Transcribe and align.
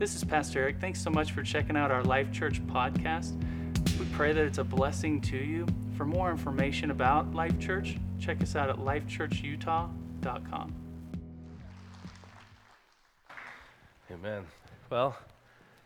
This 0.00 0.16
is 0.16 0.24
Pastor 0.24 0.60
Eric. 0.60 0.80
Thanks 0.80 0.98
so 0.98 1.10
much 1.10 1.32
for 1.32 1.42
checking 1.42 1.76
out 1.76 1.90
our 1.90 2.02
Life 2.02 2.32
Church 2.32 2.66
podcast. 2.68 3.38
We 3.98 4.06
pray 4.12 4.32
that 4.32 4.42
it's 4.42 4.56
a 4.56 4.64
blessing 4.64 5.20
to 5.20 5.36
you. 5.36 5.66
For 5.94 6.06
more 6.06 6.30
information 6.30 6.90
about 6.90 7.34
Life 7.34 7.58
Church, 7.58 7.98
check 8.18 8.42
us 8.42 8.56
out 8.56 8.70
at 8.70 8.76
lifechurchutah.com. 8.76 10.74
Amen. 14.10 14.44
Well, 14.88 15.18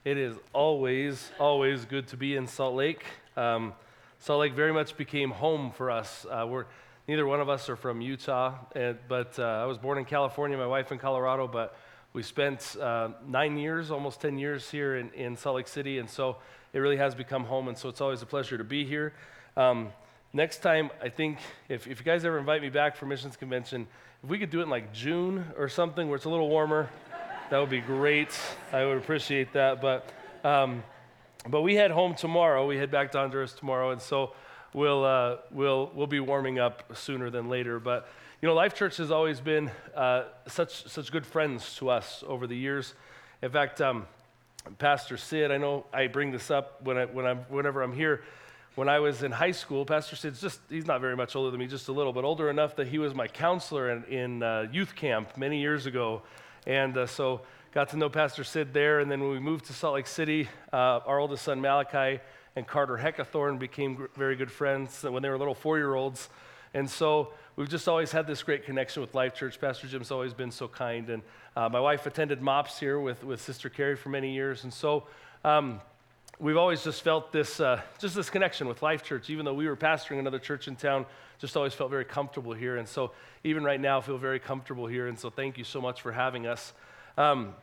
it 0.04 0.16
is 0.16 0.36
always, 0.52 1.32
always 1.40 1.84
good 1.84 2.06
to 2.06 2.16
be 2.16 2.36
in 2.36 2.46
Salt 2.46 2.76
Lake. 2.76 3.04
Um, 3.36 3.72
Salt 4.20 4.38
Lake 4.38 4.54
very 4.54 4.72
much 4.72 4.96
became 4.96 5.32
home 5.32 5.72
for 5.72 5.90
us. 5.90 6.24
Uh, 6.30 6.46
we're 6.48 6.66
neither 7.08 7.26
one 7.26 7.40
of 7.40 7.48
us 7.48 7.68
are 7.68 7.74
from 7.74 8.00
Utah, 8.00 8.54
and, 8.76 8.96
but 9.08 9.36
uh, 9.40 9.42
I 9.42 9.64
was 9.64 9.76
born 9.76 9.98
in 9.98 10.04
California. 10.04 10.56
My 10.56 10.68
wife 10.68 10.92
in 10.92 10.98
Colorado, 10.98 11.48
but 11.48 11.76
we 12.14 12.22
spent 12.22 12.76
uh, 12.80 13.08
nine 13.26 13.58
years, 13.58 13.90
almost 13.90 14.20
ten 14.20 14.38
years 14.38 14.70
here 14.70 14.96
in, 14.96 15.10
in 15.14 15.36
Salt 15.36 15.56
Lake 15.56 15.68
City, 15.68 15.98
and 15.98 16.08
so 16.08 16.36
it 16.72 16.78
really 16.78 16.96
has 16.96 17.14
become 17.14 17.44
home. 17.44 17.66
And 17.66 17.76
so 17.76 17.88
it's 17.88 18.00
always 18.00 18.22
a 18.22 18.26
pleasure 18.26 18.56
to 18.56 18.62
be 18.62 18.84
here. 18.84 19.12
Um, 19.56 19.88
next 20.32 20.58
time, 20.58 20.90
I 21.02 21.08
think 21.08 21.38
if, 21.68 21.88
if 21.88 21.98
you 21.98 22.04
guys 22.04 22.24
ever 22.24 22.38
invite 22.38 22.62
me 22.62 22.70
back 22.70 22.96
for 22.96 23.06
missions 23.06 23.36
convention, 23.36 23.88
if 24.22 24.30
we 24.30 24.38
could 24.38 24.50
do 24.50 24.60
it 24.60 24.62
in 24.62 24.70
like 24.70 24.92
June 24.92 25.44
or 25.58 25.68
something 25.68 26.06
where 26.08 26.16
it's 26.16 26.24
a 26.24 26.30
little 26.30 26.48
warmer. 26.48 26.88
That 27.50 27.58
would 27.58 27.68
be 27.68 27.80
great. 27.80 28.30
I 28.72 28.84
would 28.86 28.96
appreciate 28.96 29.52
that. 29.52 29.82
But, 29.82 30.08
um, 30.44 30.82
but 31.48 31.62
we 31.62 31.74
head 31.74 31.90
home 31.90 32.14
tomorrow. 32.14 32.66
We 32.66 32.76
head 32.76 32.90
back 32.90 33.12
to 33.12 33.18
Honduras 33.18 33.52
tomorrow, 33.52 33.90
and 33.90 34.00
so 34.00 34.32
we'll, 34.74 35.04
uh, 35.04 35.36
we'll, 35.50 35.90
we'll 35.94 36.06
be 36.06 36.20
warming 36.20 36.58
up 36.58 36.94
sooner 36.94 37.30
than 37.30 37.48
later. 37.48 37.80
But, 37.80 38.06
you 38.42 38.48
know, 38.48 38.54
Life 38.54 38.74
Church 38.74 38.98
has 38.98 39.10
always 39.10 39.40
been 39.40 39.70
uh, 39.94 40.24
such, 40.48 40.86
such 40.86 41.10
good 41.10 41.24
friends 41.24 41.76
to 41.76 41.88
us 41.88 42.22
over 42.26 42.46
the 42.46 42.56
years. 42.56 42.94
In 43.40 43.50
fact, 43.50 43.80
um, 43.80 44.06
Pastor 44.78 45.16
Sid, 45.16 45.50
I 45.50 45.56
know 45.56 45.86
I 45.92 46.08
bring 46.08 46.32
this 46.32 46.50
up 46.50 46.82
when 46.82 46.98
I, 46.98 47.04
when 47.06 47.24
I'm, 47.24 47.38
whenever 47.48 47.82
I'm 47.82 47.94
here. 47.94 48.22
When 48.74 48.88
I 48.88 48.98
was 48.98 49.22
in 49.22 49.30
high 49.30 49.52
school, 49.52 49.86
Pastor 49.86 50.16
Sid's 50.16 50.40
just, 50.40 50.58
he's 50.68 50.86
not 50.86 51.00
very 51.00 51.14
much 51.14 51.36
older 51.36 51.52
than 51.52 51.60
me, 51.60 51.68
just 51.68 51.86
a 51.86 51.92
little, 51.92 52.12
but 52.12 52.24
older 52.24 52.50
enough 52.50 52.74
that 52.76 52.88
he 52.88 52.98
was 52.98 53.14
my 53.14 53.28
counselor 53.28 53.90
in, 53.90 54.04
in 54.04 54.42
uh, 54.42 54.66
youth 54.72 54.96
camp 54.96 55.36
many 55.36 55.60
years 55.60 55.86
ago. 55.86 56.22
And 56.66 56.96
uh, 56.96 57.06
so 57.06 57.42
got 57.70 57.90
to 57.90 57.96
know 57.96 58.08
Pastor 58.08 58.42
Sid 58.42 58.74
there. 58.74 58.98
And 58.98 59.08
then 59.08 59.20
when 59.20 59.30
we 59.30 59.38
moved 59.38 59.66
to 59.66 59.72
Salt 59.72 59.94
Lake 59.94 60.08
City, 60.08 60.48
uh, 60.72 61.00
our 61.06 61.20
oldest 61.20 61.44
son 61.44 61.60
Malachi 61.60 62.20
and 62.56 62.66
Carter 62.66 62.96
Heckathorn 62.96 63.58
became 63.58 64.08
very 64.16 64.36
good 64.36 64.50
friends 64.50 65.02
when 65.02 65.22
they 65.22 65.28
were 65.28 65.38
little 65.38 65.54
four 65.54 65.78
year 65.78 65.94
olds. 65.94 66.28
And 66.72 66.90
so 66.90 67.32
we've 67.56 67.68
just 67.68 67.88
always 67.88 68.10
had 68.10 68.26
this 68.26 68.42
great 68.42 68.64
connection 68.64 69.00
with 69.00 69.14
Life 69.14 69.34
Church. 69.34 69.60
Pastor 69.60 69.86
Jim's 69.86 70.10
always 70.10 70.34
been 70.34 70.50
so 70.50 70.66
kind. 70.66 71.08
And 71.08 71.22
uh, 71.56 71.68
my 71.68 71.80
wife 71.80 72.06
attended 72.06 72.42
MOPS 72.42 72.78
here 72.78 72.98
with, 72.98 73.22
with 73.24 73.40
Sister 73.40 73.68
Carrie 73.68 73.96
for 73.96 74.08
many 74.08 74.34
years. 74.34 74.64
And 74.64 74.72
so 74.72 75.04
um, 75.44 75.80
we've 76.40 76.56
always 76.56 76.82
just 76.82 77.02
felt 77.02 77.32
this, 77.32 77.60
uh, 77.60 77.80
just 77.98 78.16
this 78.16 78.28
connection 78.28 78.66
with 78.66 78.82
Life 78.82 79.04
Church, 79.04 79.30
even 79.30 79.44
though 79.44 79.54
we 79.54 79.68
were 79.68 79.76
pastoring 79.76 80.18
another 80.18 80.40
church 80.40 80.66
in 80.66 80.74
town, 80.74 81.06
just 81.38 81.56
always 81.56 81.74
felt 81.74 81.90
very 81.90 82.04
comfortable 82.04 82.52
here. 82.52 82.76
And 82.76 82.88
so 82.88 83.12
even 83.44 83.62
right 83.62 83.80
now, 83.80 84.00
feel 84.00 84.18
very 84.18 84.40
comfortable 84.40 84.86
here. 84.86 85.06
And 85.06 85.18
so 85.18 85.30
thank 85.30 85.58
you 85.58 85.64
so 85.64 85.80
much 85.80 86.02
for 86.02 86.10
having 86.10 86.46
us. 86.46 86.72
Um, 87.16 87.54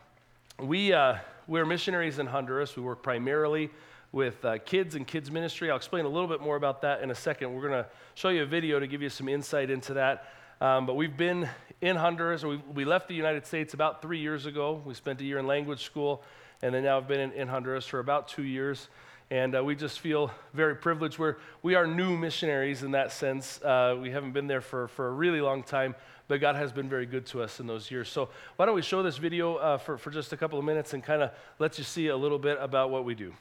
we, 0.58 0.92
uh, 0.92 1.16
we're 1.46 1.66
missionaries 1.66 2.18
in 2.18 2.26
Honduras. 2.26 2.76
We 2.76 2.82
work 2.82 3.02
primarily 3.02 3.70
with 4.12 4.44
uh, 4.44 4.58
kids 4.58 4.94
and 4.94 5.06
kids 5.06 5.30
ministry. 5.30 5.70
I'll 5.70 5.76
explain 5.76 6.04
a 6.04 6.08
little 6.08 6.28
bit 6.28 6.42
more 6.42 6.56
about 6.56 6.82
that 6.82 7.02
in 7.02 7.10
a 7.10 7.14
second. 7.14 7.54
We're 7.54 7.68
going 7.68 7.82
to 7.82 7.86
show 8.14 8.28
you 8.28 8.42
a 8.42 8.46
video 8.46 8.78
to 8.78 8.86
give 8.86 9.00
you 9.00 9.08
some 9.08 9.28
insight 9.28 9.70
into 9.70 9.94
that. 9.94 10.26
Um, 10.60 10.86
but 10.86 10.94
we've 10.94 11.16
been 11.16 11.48
in 11.80 11.96
Honduras. 11.96 12.44
We, 12.44 12.62
we 12.74 12.84
left 12.84 13.08
the 13.08 13.14
United 13.14 13.46
States 13.46 13.74
about 13.74 14.02
three 14.02 14.20
years 14.20 14.44
ago. 14.46 14.82
We 14.84 14.94
spent 14.94 15.20
a 15.22 15.24
year 15.24 15.38
in 15.38 15.46
language 15.46 15.82
school, 15.82 16.22
and 16.62 16.74
then 16.74 16.84
now 16.84 16.98
I've 16.98 17.08
been 17.08 17.20
in, 17.20 17.32
in 17.32 17.48
Honduras 17.48 17.86
for 17.86 18.00
about 18.00 18.28
two 18.28 18.44
years. 18.44 18.88
And 19.30 19.56
uh, 19.56 19.64
we 19.64 19.74
just 19.74 19.98
feel 19.98 20.30
very 20.52 20.76
privileged. 20.76 21.18
We're, 21.18 21.36
we 21.62 21.74
are 21.74 21.86
new 21.86 22.14
missionaries 22.16 22.82
in 22.82 22.90
that 22.90 23.12
sense. 23.12 23.62
Uh, 23.62 23.96
we 23.98 24.10
haven't 24.10 24.32
been 24.32 24.46
there 24.46 24.60
for, 24.60 24.88
for 24.88 25.08
a 25.08 25.10
really 25.10 25.40
long 25.40 25.62
time, 25.62 25.94
but 26.28 26.38
God 26.38 26.54
has 26.54 26.70
been 26.70 26.86
very 26.86 27.06
good 27.06 27.24
to 27.26 27.42
us 27.42 27.58
in 27.58 27.66
those 27.66 27.90
years. 27.90 28.10
So, 28.10 28.28
why 28.56 28.66
don't 28.66 28.74
we 28.74 28.82
show 28.82 29.02
this 29.02 29.16
video 29.16 29.56
uh, 29.56 29.78
for, 29.78 29.96
for 29.96 30.10
just 30.10 30.34
a 30.34 30.36
couple 30.36 30.58
of 30.58 30.66
minutes 30.66 30.92
and 30.92 31.02
kind 31.02 31.22
of 31.22 31.30
let 31.58 31.78
you 31.78 31.84
see 31.84 32.08
a 32.08 32.16
little 32.16 32.38
bit 32.38 32.58
about 32.60 32.90
what 32.90 33.06
we 33.06 33.14
do. 33.14 33.32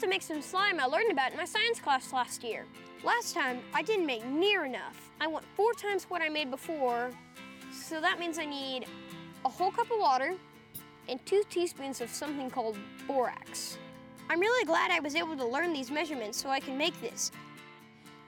To 0.00 0.08
make 0.08 0.22
some 0.22 0.40
slime 0.40 0.80
I 0.80 0.86
learned 0.86 1.12
about 1.12 1.32
in 1.32 1.36
my 1.36 1.44
science 1.44 1.78
class 1.78 2.12
last 2.12 2.42
year. 2.42 2.64
Last 3.04 3.34
time, 3.34 3.60
I 3.74 3.82
didn't 3.82 4.06
make 4.06 4.24
near 4.24 4.64
enough. 4.64 5.10
I 5.20 5.26
want 5.26 5.44
four 5.54 5.74
times 5.74 6.04
what 6.04 6.22
I 6.22 6.28
made 6.28 6.50
before, 6.50 7.10
so 7.72 8.00
that 8.00 8.18
means 8.18 8.38
I 8.38 8.46
need 8.46 8.86
a 9.44 9.48
whole 9.48 9.70
cup 9.70 9.90
of 9.90 9.98
water 9.98 10.34
and 11.08 11.24
two 11.26 11.42
teaspoons 11.50 12.00
of 12.00 12.08
something 12.08 12.50
called 12.50 12.78
borax. 13.06 13.76
I'm 14.30 14.40
really 14.40 14.64
glad 14.64 14.90
I 14.90 15.00
was 15.00 15.14
able 15.14 15.36
to 15.36 15.46
learn 15.46 15.72
these 15.72 15.90
measurements 15.90 16.40
so 16.40 16.48
I 16.48 16.60
can 16.60 16.78
make 16.78 16.98
this. 17.00 17.30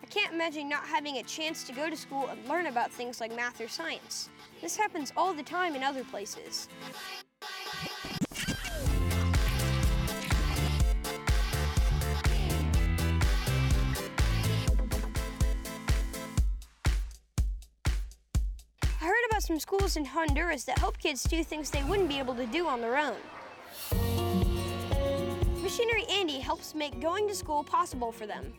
I 0.02 0.06
can't 0.06 0.34
imagine 0.34 0.68
not 0.68 0.84
having 0.84 1.18
a 1.18 1.22
chance 1.22 1.64
to 1.64 1.72
go 1.72 1.88
to 1.88 1.96
school 1.96 2.28
and 2.28 2.48
learn 2.48 2.66
about 2.66 2.90
things 2.90 3.20
like 3.20 3.34
math 3.34 3.60
or 3.60 3.68
science. 3.68 4.28
This 4.60 4.76
happens 4.76 5.12
all 5.16 5.32
the 5.32 5.42
time 5.42 5.74
in 5.74 5.82
other 5.82 6.04
places. 6.04 6.68
Some 19.52 19.60
schools 19.60 19.98
in 19.98 20.06
Honduras 20.06 20.64
that 20.64 20.78
help 20.78 20.96
kids 20.96 21.24
do 21.24 21.44
things 21.44 21.68
they 21.68 21.82
wouldn't 21.82 22.08
be 22.08 22.18
able 22.18 22.34
to 22.36 22.46
do 22.46 22.66
on 22.66 22.80
their 22.80 22.96
own. 22.96 23.16
Missionary 25.62 26.06
Andy 26.08 26.38
helps 26.38 26.74
make 26.74 26.98
going 27.00 27.28
to 27.28 27.34
school 27.34 27.62
possible 27.62 28.12
for 28.12 28.26
them. 28.26 28.50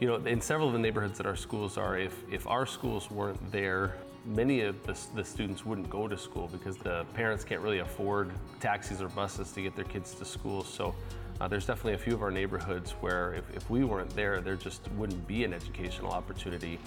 You 0.00 0.08
know, 0.08 0.16
in 0.16 0.42
several 0.42 0.66
of 0.66 0.74
the 0.74 0.78
neighborhoods 0.78 1.16
that 1.16 1.26
our 1.26 1.34
schools 1.34 1.78
are, 1.78 1.96
if, 1.96 2.22
if 2.30 2.46
our 2.46 2.66
schools 2.66 3.10
weren't 3.10 3.40
there, 3.52 3.94
many 4.26 4.60
of 4.60 4.82
the, 4.82 4.94
the 5.14 5.24
students 5.24 5.64
wouldn't 5.64 5.88
go 5.88 6.08
to 6.08 6.18
school 6.18 6.50
because 6.52 6.76
the 6.76 7.06
parents 7.14 7.42
can't 7.42 7.62
really 7.62 7.78
afford 7.78 8.30
taxis 8.60 9.00
or 9.00 9.08
buses 9.08 9.50
to 9.52 9.62
get 9.62 9.74
their 9.74 9.86
kids 9.86 10.14
to 10.16 10.26
school. 10.26 10.62
So 10.62 10.94
uh, 11.40 11.48
there's 11.48 11.64
definitely 11.64 11.94
a 11.94 11.98
few 11.98 12.12
of 12.12 12.22
our 12.22 12.30
neighborhoods 12.30 12.90
where 13.00 13.32
if, 13.32 13.56
if 13.56 13.70
we 13.70 13.82
weren't 13.82 14.14
there, 14.14 14.42
there 14.42 14.56
just 14.56 14.90
wouldn't 14.92 15.26
be 15.26 15.44
an 15.44 15.54
educational 15.54 16.10
opportunity. 16.10 16.78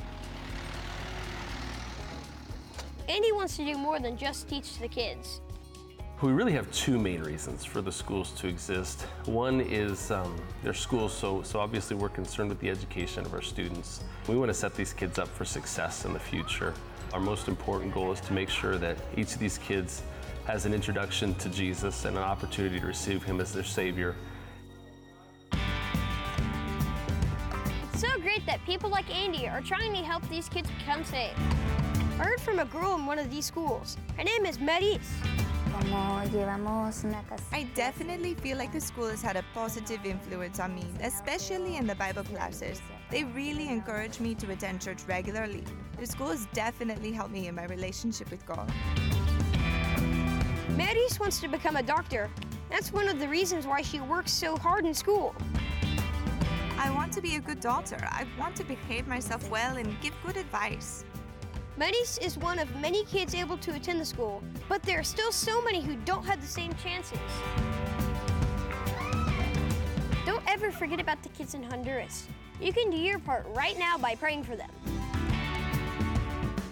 Andy 3.09 3.31
wants 3.31 3.55
to 3.55 3.63
do 3.63 3.77
more 3.77 3.99
than 3.99 4.17
just 4.17 4.49
teach 4.49 4.79
the 4.79 4.87
kids. 4.87 5.39
We 6.21 6.31
really 6.31 6.51
have 6.53 6.69
two 6.71 6.97
main 6.99 7.21
reasons 7.21 7.63
for 7.63 7.81
the 7.81 7.91
schools 7.91 8.31
to 8.33 8.47
exist. 8.47 9.03
One 9.25 9.61
is 9.61 10.09
um, 10.11 10.35
they're 10.63 10.73
schools, 10.73 11.13
so, 11.13 11.43
so 11.43 11.59
obviously 11.59 11.95
we're 11.95 12.09
concerned 12.09 12.49
with 12.49 12.59
the 12.59 12.69
education 12.69 13.23
of 13.23 13.33
our 13.33 13.41
students. 13.41 14.03
We 14.27 14.35
want 14.35 14.49
to 14.49 14.53
set 14.53 14.73
these 14.73 14.93
kids 14.93 15.19
up 15.19 15.27
for 15.27 15.45
success 15.45 16.05
in 16.05 16.13
the 16.13 16.19
future. 16.19 16.73
Our 17.13 17.19
most 17.19 17.47
important 17.47 17.93
goal 17.93 18.11
is 18.11 18.19
to 18.21 18.33
make 18.33 18.49
sure 18.49 18.77
that 18.77 18.97
each 19.15 19.33
of 19.33 19.39
these 19.39 19.57
kids 19.59 20.01
has 20.45 20.65
an 20.65 20.73
introduction 20.73 21.35
to 21.35 21.49
Jesus 21.49 22.03
and 22.05 22.17
an 22.17 22.23
opportunity 22.23 22.79
to 22.79 22.85
receive 22.85 23.23
Him 23.23 23.39
as 23.39 23.53
their 23.53 23.63
Savior. 23.63 24.15
It's 27.93 28.01
so 28.01 28.19
great 28.19 28.45
that 28.47 28.59
people 28.65 28.89
like 28.89 29.09
Andy 29.15 29.47
are 29.47 29.61
trying 29.61 29.93
to 29.93 29.99
help 29.99 30.27
these 30.29 30.49
kids 30.49 30.69
become 30.79 31.03
saved. 31.03 31.39
I 32.19 32.23
heard 32.23 32.41
from 32.41 32.57
a 32.59 32.65
girl 32.65 32.95
in 32.95 33.05
one 33.05 33.19
of 33.19 33.29
these 33.29 33.45
schools. 33.45 33.95
Her 34.17 34.23
name 34.23 34.45
is 34.47 34.59
Maris. 34.59 35.07
como 35.71 36.21
llevamos 36.25 37.03
una 37.03 37.23
casa. 37.29 37.43
I 37.53 37.63
definitely 37.75 38.33
feel 38.33 38.57
like 38.57 38.71
the 38.71 38.81
school 38.81 39.07
has 39.09 39.21
had 39.21 39.35
a 39.35 39.43
positive 39.53 40.03
influence 40.03 40.59
on 40.59 40.73
me, 40.73 40.85
especially 41.01 41.77
in 41.77 41.85
the 41.85 41.95
Bible 41.95 42.23
classes. 42.23 42.81
They 43.11 43.23
really 43.23 43.69
encourage 43.69 44.19
me 44.19 44.33
to 44.35 44.51
attend 44.51 44.81
church 44.81 45.03
regularly. 45.07 45.63
The 45.99 46.07
school 46.07 46.29
has 46.29 46.47
definitely 46.53 47.11
helped 47.11 47.31
me 47.31 47.47
in 47.47 47.55
my 47.55 47.65
relationship 47.65 48.31
with 48.31 48.45
God. 48.45 48.71
Maris 50.75 51.19
wants 51.19 51.39
to 51.41 51.47
become 51.47 51.75
a 51.75 51.83
doctor. 51.83 52.29
That's 52.69 52.91
one 52.91 53.07
of 53.07 53.19
the 53.19 53.27
reasons 53.27 53.67
why 53.67 53.81
she 53.81 53.99
works 53.99 54.31
so 54.31 54.57
hard 54.57 54.85
in 54.85 54.93
school. 54.93 55.35
I 56.79 56.91
want 56.91 57.13
to 57.13 57.21
be 57.21 57.35
a 57.35 57.39
good 57.39 57.59
daughter. 57.59 57.97
I 58.01 58.25
want 58.39 58.55
to 58.57 58.63
behave 58.63 59.07
myself 59.07 59.49
well 59.49 59.77
and 59.77 59.99
give 60.01 60.13
good 60.25 60.37
advice. 60.37 61.03
Maris 61.77 62.17
is 62.17 62.39
one 62.39 62.57
of 62.57 62.75
many 62.77 63.05
kids 63.05 63.35
able 63.35 63.55
to 63.59 63.75
attend 63.75 64.01
the 64.01 64.05
school, 64.05 64.41
but 64.67 64.81
there 64.81 64.99
are 64.99 65.03
still 65.03 65.31
so 65.31 65.61
many 65.61 65.79
who 65.79 65.95
don't 66.05 66.25
have 66.25 66.41
the 66.41 66.47
same 66.47 66.73
chances. 66.83 67.19
Don't 70.25 70.41
ever 70.47 70.71
forget 70.71 70.99
about 70.99 71.21
the 71.21 71.29
kids 71.29 71.53
in 71.53 71.61
Honduras. 71.61 72.27
You 72.59 72.73
can 72.73 72.89
do 72.89 72.97
your 72.97 73.19
part 73.19 73.45
right 73.49 73.77
now 73.77 73.95
by 73.95 74.15
praying 74.15 74.43
for 74.43 74.55
them. 74.55 74.71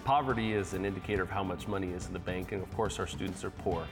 Poverty 0.04 0.54
is 0.54 0.74
an 0.74 0.84
indicator 0.84 1.22
of 1.22 1.30
how 1.30 1.44
much 1.44 1.68
money 1.68 1.92
is 1.92 2.08
in 2.08 2.12
the 2.12 2.18
bank, 2.18 2.50
and 2.50 2.60
of 2.60 2.74
course, 2.74 2.98
our 2.98 3.06
students 3.06 3.44
are 3.44 3.50
poor. 3.50 3.86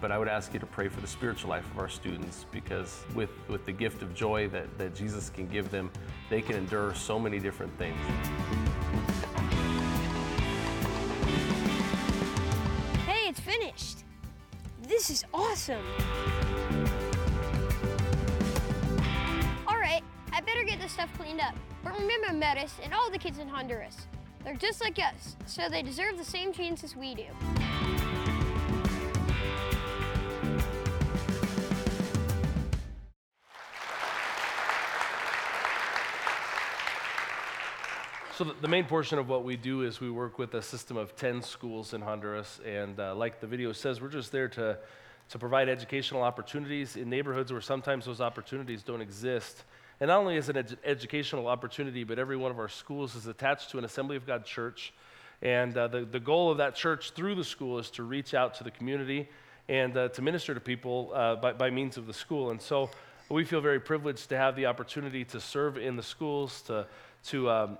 But 0.00 0.10
I 0.10 0.16
would 0.16 0.28
ask 0.28 0.54
you 0.54 0.60
to 0.60 0.66
pray 0.66 0.88
for 0.88 1.02
the 1.02 1.06
spiritual 1.06 1.50
life 1.50 1.70
of 1.70 1.78
our 1.78 1.88
students 1.88 2.46
because, 2.50 3.04
with, 3.14 3.30
with 3.48 3.66
the 3.66 3.72
gift 3.72 4.00
of 4.00 4.14
joy 4.14 4.48
that, 4.48 4.78
that 4.78 4.94
Jesus 4.94 5.28
can 5.28 5.48
give 5.48 5.70
them, 5.70 5.90
they 6.30 6.40
can 6.40 6.56
endure 6.56 6.94
so 6.94 7.18
many 7.18 7.38
different 7.38 7.76
things. 7.76 7.98
This 15.06 15.22
is 15.22 15.24
awesome. 15.32 15.84
All 19.68 19.78
right, 19.78 20.02
I 20.32 20.40
better 20.40 20.64
get 20.64 20.80
this 20.80 20.90
stuff 20.90 21.16
cleaned 21.16 21.40
up. 21.40 21.54
But 21.84 21.96
remember 21.96 22.32
Maris 22.32 22.74
and 22.82 22.92
all 22.92 23.08
the 23.08 23.18
kids 23.18 23.38
in 23.38 23.46
Honduras. 23.46 24.08
They're 24.42 24.56
just 24.56 24.80
like 24.80 24.98
us, 24.98 25.36
so 25.46 25.68
they 25.68 25.84
deserve 25.84 26.18
the 26.18 26.24
same 26.24 26.52
chances 26.52 26.96
we 26.96 27.14
do. 27.14 27.26
So 38.36 38.44
the, 38.44 38.68
main 38.68 38.84
portion 38.84 39.18
of 39.18 39.30
what 39.30 39.44
we 39.44 39.56
do 39.56 39.80
is 39.80 39.98
we 39.98 40.10
work 40.10 40.38
with 40.38 40.52
a 40.52 40.60
system 40.60 40.98
of 40.98 41.16
10 41.16 41.40
schools 41.40 41.94
in 41.94 42.02
Honduras, 42.02 42.60
and 42.66 43.00
uh, 43.00 43.14
like 43.14 43.40
the 43.40 43.46
video 43.46 43.72
says, 43.72 43.98
we're 43.98 44.10
just 44.10 44.30
there 44.30 44.46
to, 44.48 44.76
to 45.30 45.38
provide 45.38 45.70
educational 45.70 46.20
opportunities 46.20 46.96
in 46.96 47.08
neighborhoods 47.08 47.50
where 47.50 47.62
sometimes 47.62 48.04
those 48.04 48.20
opportunities 48.20 48.82
don't 48.82 49.00
exist. 49.00 49.64
And 50.00 50.08
not 50.08 50.18
only 50.18 50.36
is 50.36 50.50
it 50.50 50.56
an 50.58 50.66
ed- 50.66 50.78
educational 50.84 51.46
opportunity, 51.46 52.04
but 52.04 52.18
every 52.18 52.36
one 52.36 52.50
of 52.50 52.58
our 52.58 52.68
schools 52.68 53.14
is 53.14 53.26
attached 53.26 53.70
to 53.70 53.78
an 53.78 53.86
Assembly 53.86 54.18
of 54.18 54.26
God 54.26 54.44
church. 54.44 54.92
And 55.40 55.74
uh, 55.74 55.88
the, 55.88 56.04
the 56.04 56.20
goal 56.20 56.50
of 56.50 56.58
that 56.58 56.74
church 56.74 57.12
through 57.12 57.36
the 57.36 57.44
school 57.44 57.78
is 57.78 57.90
to 57.92 58.02
reach 58.02 58.34
out 58.34 58.52
to 58.56 58.64
the 58.64 58.70
community 58.70 59.30
and 59.66 59.96
uh, 59.96 60.08
to 60.10 60.20
minister 60.20 60.52
to 60.52 60.60
people 60.60 61.10
uh, 61.14 61.36
by, 61.36 61.54
by 61.54 61.70
means 61.70 61.96
of 61.96 62.06
the 62.06 62.12
school. 62.12 62.50
And 62.50 62.60
so 62.60 62.90
we 63.30 63.44
feel 63.44 63.62
very 63.62 63.80
privileged 63.80 64.28
to 64.28 64.36
have 64.36 64.56
the 64.56 64.66
opportunity 64.66 65.24
to 65.24 65.40
serve 65.40 65.78
in 65.78 65.96
the 65.96 66.02
schools, 66.02 66.60
to, 66.66 66.86
to 67.28 67.48
um, 67.48 67.78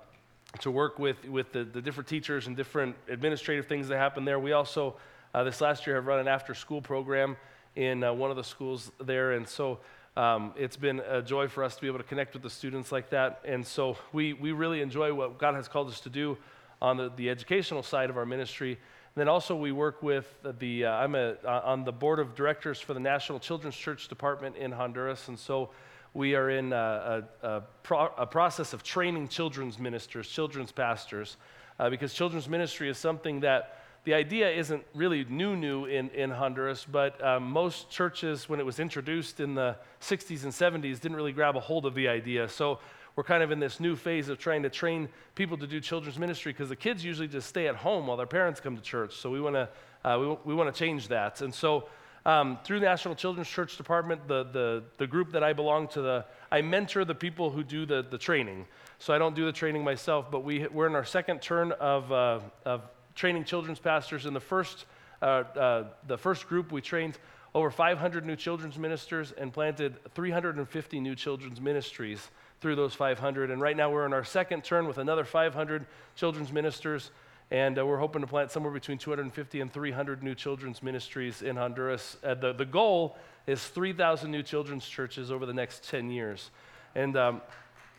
to 0.59 0.71
work 0.71 0.99
with, 0.99 1.23
with 1.25 1.51
the, 1.51 1.63
the 1.63 1.81
different 1.81 2.07
teachers 2.07 2.47
and 2.47 2.55
different 2.55 2.95
administrative 3.07 3.67
things 3.67 3.87
that 3.87 3.97
happen 3.97 4.25
there. 4.25 4.39
We 4.39 4.51
also, 4.51 4.95
uh, 5.33 5.43
this 5.43 5.61
last 5.61 5.87
year, 5.87 5.95
have 5.95 6.05
run 6.05 6.19
an 6.19 6.27
after 6.27 6.53
school 6.53 6.81
program 6.81 7.37
in 7.75 8.03
uh, 8.03 8.13
one 8.13 8.31
of 8.31 8.37
the 8.37 8.43
schools 8.43 8.91
there. 8.99 9.33
And 9.33 9.47
so 9.47 9.79
um, 10.15 10.53
it's 10.57 10.77
been 10.77 10.99
a 11.07 11.21
joy 11.21 11.47
for 11.47 11.63
us 11.63 11.75
to 11.75 11.81
be 11.81 11.87
able 11.87 11.99
to 11.99 12.03
connect 12.03 12.33
with 12.33 12.41
the 12.41 12.49
students 12.49 12.91
like 12.91 13.11
that. 13.11 13.41
And 13.45 13.65
so 13.65 13.97
we, 14.13 14.33
we 14.33 14.51
really 14.51 14.81
enjoy 14.81 15.13
what 15.13 15.37
God 15.37 15.53
has 15.55 15.67
called 15.67 15.89
us 15.89 15.99
to 16.01 16.09
do 16.09 16.37
on 16.81 16.97
the, 16.97 17.11
the 17.15 17.29
educational 17.29 17.83
side 17.83 18.09
of 18.09 18.17
our 18.17 18.25
ministry. 18.25 18.71
And 18.71 19.21
then 19.21 19.27
also 19.27 19.55
we 19.55 19.71
work 19.71 20.01
with 20.01 20.31
the, 20.59 20.85
uh, 20.85 20.91
I'm 20.91 21.15
a, 21.15 21.35
uh, 21.43 21.61
on 21.63 21.83
the 21.83 21.91
board 21.91 22.19
of 22.19 22.35
directors 22.35 22.79
for 22.79 22.93
the 22.93 22.99
National 22.99 23.39
Children's 23.39 23.75
Church 23.75 24.07
Department 24.07 24.55
in 24.55 24.71
Honduras. 24.71 25.27
And 25.27 25.37
so 25.37 25.69
we 26.17 26.33
are 26.33 26.49
in 26.49 26.73
a, 26.73 27.23
a, 27.43 27.47
a, 27.47 27.61
pro, 27.83 28.07
a, 28.17 28.25
process 28.25 28.73
of 28.73 28.81
training 28.81 29.27
children's 29.27 29.77
ministers, 29.77 30.27
children's 30.27 30.71
pastors, 30.71 31.37
uh, 31.79 31.91
because 31.91 32.11
children's 32.11 32.49
ministry 32.49 32.89
is 32.89 32.97
something 32.97 33.41
that 33.41 33.77
the 34.03 34.15
idea 34.15 34.49
isn't 34.49 34.83
really 34.95 35.25
new, 35.25 35.55
new 35.55 35.85
in, 35.85 36.09
in 36.09 36.31
Honduras, 36.31 36.87
but 36.91 37.23
um, 37.23 37.43
most 37.43 37.91
churches, 37.91 38.49
when 38.49 38.59
it 38.59 38.65
was 38.65 38.79
introduced 38.79 39.39
in 39.39 39.53
the 39.53 39.75
60s 40.01 40.43
and 40.43 40.51
70s, 40.51 40.99
didn't 40.99 41.15
really 41.15 41.33
grab 41.33 41.55
a 41.55 41.59
hold 41.59 41.85
of 41.85 41.93
the 41.93 42.07
idea. 42.07 42.49
So 42.49 42.79
we're 43.15 43.23
kind 43.23 43.43
of 43.43 43.51
in 43.51 43.59
this 43.59 43.79
new 43.79 43.95
phase 43.95 44.27
of 44.27 44.39
trying 44.39 44.63
to 44.63 44.71
train 44.71 45.09
people 45.35 45.55
to 45.57 45.67
do 45.67 45.79
children's 45.79 46.17
ministry 46.17 46.51
because 46.51 46.69
the 46.69 46.75
kids 46.75 47.05
usually 47.05 47.27
just 47.27 47.47
stay 47.47 47.67
at 47.67 47.75
home 47.75 48.07
while 48.07 48.17
their 48.17 48.25
parents 48.25 48.59
come 48.59 48.75
to 48.75 48.81
church. 48.81 49.15
So 49.17 49.29
we 49.29 49.39
want 49.39 49.55
to 49.55 49.69
uh, 50.03 50.17
we, 50.17 50.37
we 50.45 50.55
want 50.55 50.73
to 50.73 50.77
change 50.77 51.09
that. 51.09 51.41
And 51.41 51.53
so 51.53 51.89
um, 52.27 52.59
through 52.65 52.81
the 52.81 52.85
National 52.85 53.15
Children's 53.15 53.47
Church 53.47 53.77
Department, 53.77 54.27
the, 54.27 54.43
the, 54.43 54.83
the 54.97 55.07
group 55.07 55.31
that 55.31 55.43
I 55.43 55.53
belong 55.53 55.87
to, 55.89 56.01
the, 56.01 56.25
I 56.51 56.61
mentor 56.61 57.05
the 57.05 57.15
people 57.15 57.49
who 57.49 57.63
do 57.63 57.85
the, 57.85 58.05
the 58.07 58.17
training. 58.17 58.65
So 58.99 59.13
I 59.13 59.17
don't 59.17 59.33
do 59.33 59.45
the 59.45 59.53
training 59.53 59.85
myself, 59.85 60.29
but 60.29 60.43
we, 60.43 60.67
we're 60.67 60.87
in 60.87 60.95
our 60.95 61.05
second 61.05 61.41
turn 61.41 61.71
of, 61.71 62.11
uh, 62.11 62.41
of 62.65 62.81
training 63.15 63.45
children's 63.45 63.79
pastors. 63.79 64.25
In 64.25 64.33
the 64.33 64.41
first, 64.41 64.85
uh, 65.21 65.25
uh, 65.25 65.83
the 66.07 66.17
first 66.17 66.49
group, 66.49 66.73
we 66.73 66.81
trained 66.81 67.17
over 67.55 67.71
500 67.71 68.25
new 68.25 68.35
children's 68.35 68.77
ministers 68.77 69.31
and 69.31 69.53
planted 69.53 69.95
350 70.13 70.99
new 70.99 71.15
children's 71.15 71.61
ministries 71.61 72.29
through 72.59 72.75
those 72.75 72.93
500. 72.93 73.51
And 73.51 73.61
right 73.61 73.77
now 73.77 73.89
we're 73.89 74.05
in 74.05 74.11
our 74.11 74.25
second 74.25 74.65
turn 74.65 74.85
with 74.85 74.97
another 74.97 75.23
500 75.23 75.85
children's 76.17 76.51
ministers. 76.51 77.09
And 77.49 77.79
uh, 77.79 77.85
we're 77.85 77.97
hoping 77.97 78.21
to 78.21 78.27
plant 78.27 78.51
somewhere 78.51 78.73
between 78.73 78.97
250 78.97 79.61
and 79.61 79.71
300 79.71 80.21
new 80.21 80.35
children's 80.35 80.83
ministries 80.83 81.41
in 81.41 81.55
Honduras. 81.55 82.17
Uh, 82.21 82.33
the, 82.33 82.51
the 82.51 82.65
goal 82.65 83.17
is 83.45 83.65
3,000 83.65 84.29
new 84.29 84.43
children's 84.43 84.85
churches 84.85 85.31
over 85.31 85.45
the 85.45 85.53
next 85.53 85.87
10 85.89 86.09
years. 86.09 86.51
And 86.93 87.15
um, 87.15 87.41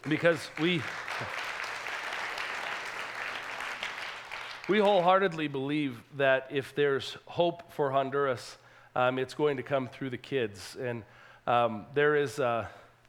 because 0.07 0.51
we. 0.61 0.83
We 4.69 4.81
wholeheartedly 4.81 5.49
believe 5.49 5.99
that 6.19 6.49
if 6.51 6.75
there's 6.75 7.17
hope 7.25 7.73
for 7.73 7.91
Honduras, 7.91 8.59
um, 8.95 9.19
it's 9.19 9.33
going 9.33 9.57
to 9.57 9.63
come 9.63 9.89
through 9.89 10.11
the 10.11 10.19
kids. 10.19 10.77
And 10.79 11.05
um, 11.47 11.87
there 11.95 12.17
is, 12.17 12.39
uh, 12.39 12.67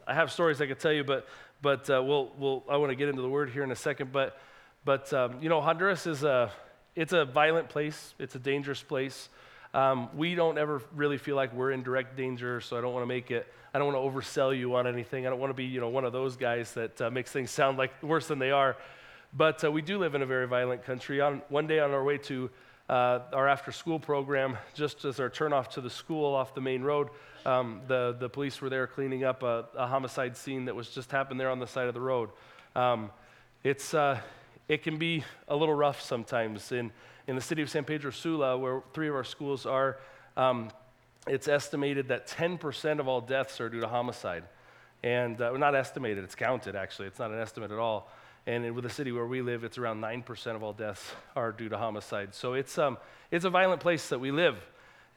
I 0.07 0.13
have 0.13 0.31
stories 0.31 0.61
I 0.61 0.67
could 0.67 0.79
tell 0.79 0.93
you, 0.93 1.03
but, 1.03 1.27
but 1.61 1.89
uh, 1.89 2.01
we'll, 2.01 2.31
we'll, 2.37 2.63
I 2.69 2.77
want 2.77 2.91
to 2.91 2.95
get 2.95 3.09
into 3.09 3.21
the 3.21 3.29
word 3.29 3.49
here 3.49 3.65
in 3.65 3.71
a 3.71 3.75
second. 3.75 4.13
But, 4.13 4.39
but 4.89 5.13
um, 5.13 5.37
you 5.39 5.49
know, 5.49 5.61
Honduras 5.61 6.07
is 6.07 6.23
a, 6.23 6.51
it's 6.95 7.13
a 7.13 7.23
violent 7.23 7.69
place, 7.69 8.15
it's 8.17 8.33
a 8.33 8.39
dangerous 8.39 8.81
place. 8.81 9.29
Um, 9.71 10.09
we 10.17 10.33
don't 10.33 10.57
ever 10.57 10.81
really 10.95 11.19
feel 11.19 11.35
like 11.35 11.53
we're 11.53 11.69
in 11.69 11.83
direct 11.83 12.17
danger, 12.17 12.59
so 12.59 12.75
I 12.75 12.81
don't 12.81 12.91
want 12.91 13.03
to 13.03 13.07
make 13.07 13.29
it, 13.29 13.45
I 13.71 13.77
don't 13.77 13.93
want 13.93 14.03
to 14.03 14.19
oversell 14.19 14.57
you 14.57 14.75
on 14.77 14.87
anything. 14.87 15.27
I 15.27 15.29
don't 15.29 15.37
want 15.37 15.51
to 15.51 15.53
be, 15.53 15.65
you 15.65 15.79
know, 15.79 15.89
one 15.89 16.05
of 16.05 16.11
those 16.11 16.37
guys 16.37 16.71
that 16.71 16.99
uh, 16.99 17.11
makes 17.11 17.31
things 17.31 17.51
sound 17.51 17.77
like 17.77 18.01
worse 18.01 18.25
than 18.25 18.39
they 18.39 18.49
are. 18.49 18.77
But 19.31 19.63
uh, 19.63 19.71
we 19.71 19.83
do 19.83 19.99
live 19.99 20.15
in 20.15 20.23
a 20.23 20.25
very 20.25 20.47
violent 20.47 20.83
country. 20.83 21.21
On, 21.21 21.43
one 21.49 21.67
day 21.67 21.77
on 21.77 21.91
our 21.91 22.03
way 22.03 22.17
to 22.17 22.49
uh, 22.89 23.19
our 23.31 23.47
after 23.47 23.71
school 23.71 23.99
program, 23.99 24.57
just 24.73 25.05
as 25.05 25.19
our 25.19 25.29
turnoff 25.29 25.67
to 25.73 25.81
the 25.81 25.89
school 25.91 26.33
off 26.33 26.55
the 26.55 26.61
main 26.61 26.81
road, 26.81 27.09
um, 27.45 27.81
the, 27.87 28.17
the 28.19 28.27
police 28.27 28.59
were 28.59 28.69
there 28.71 28.87
cleaning 28.87 29.23
up 29.23 29.43
a, 29.43 29.65
a, 29.75 29.85
homicide 29.85 30.35
scene 30.35 30.65
that 30.65 30.75
was 30.75 30.89
just 30.89 31.11
happened 31.11 31.39
there 31.39 31.51
on 31.51 31.59
the 31.59 31.67
side 31.67 31.87
of 31.87 31.93
the 31.93 32.01
road. 32.01 32.31
Um, 32.75 33.11
it's, 33.63 33.93
uh, 33.93 34.19
it 34.69 34.83
can 34.83 34.97
be 34.97 35.25
a 35.47 35.55
little 35.55 35.73
rough 35.73 35.99
sometimes. 35.99 36.71
In, 36.71 36.91
in 37.27 37.35
the 37.35 37.41
city 37.41 37.63
of 37.63 37.69
San 37.69 37.83
Pedro 37.83 38.11
Sula, 38.11 38.57
where 38.57 38.83
three 38.93 39.09
of 39.09 39.15
our 39.15 39.23
schools 39.23 39.65
are, 39.65 39.97
um, 40.37 40.69
it's 41.27 41.47
estimated 41.47 42.07
that 42.09 42.27
10% 42.27 42.99
of 42.99 43.07
all 43.07 43.19
deaths 43.19 43.59
are 43.59 43.67
due 43.67 43.81
to 43.81 43.87
homicide. 43.87 44.43
And 45.03 45.41
uh, 45.41 45.57
not 45.57 45.75
estimated, 45.75 46.23
it's 46.23 46.35
counted 46.35 46.75
actually, 46.75 47.07
it's 47.07 47.19
not 47.19 47.31
an 47.31 47.39
estimate 47.39 47.71
at 47.71 47.79
all. 47.79 48.11
And 48.45 48.73
with 48.73 48.83
the 48.83 48.89
city 48.89 49.11
where 49.11 49.25
we 49.25 49.41
live, 49.41 49.63
it's 49.63 49.77
around 49.77 50.01
9% 50.01 50.55
of 50.55 50.63
all 50.63 50.73
deaths 50.73 51.11
are 51.35 51.51
due 51.51 51.69
to 51.69 51.77
homicide. 51.77 52.33
So 52.33 52.53
it's, 52.53 52.77
um, 52.77 52.97
it's 53.31 53.45
a 53.45 53.49
violent 53.49 53.81
place 53.81 54.09
that 54.09 54.19
we 54.19 54.31
live. 54.31 54.57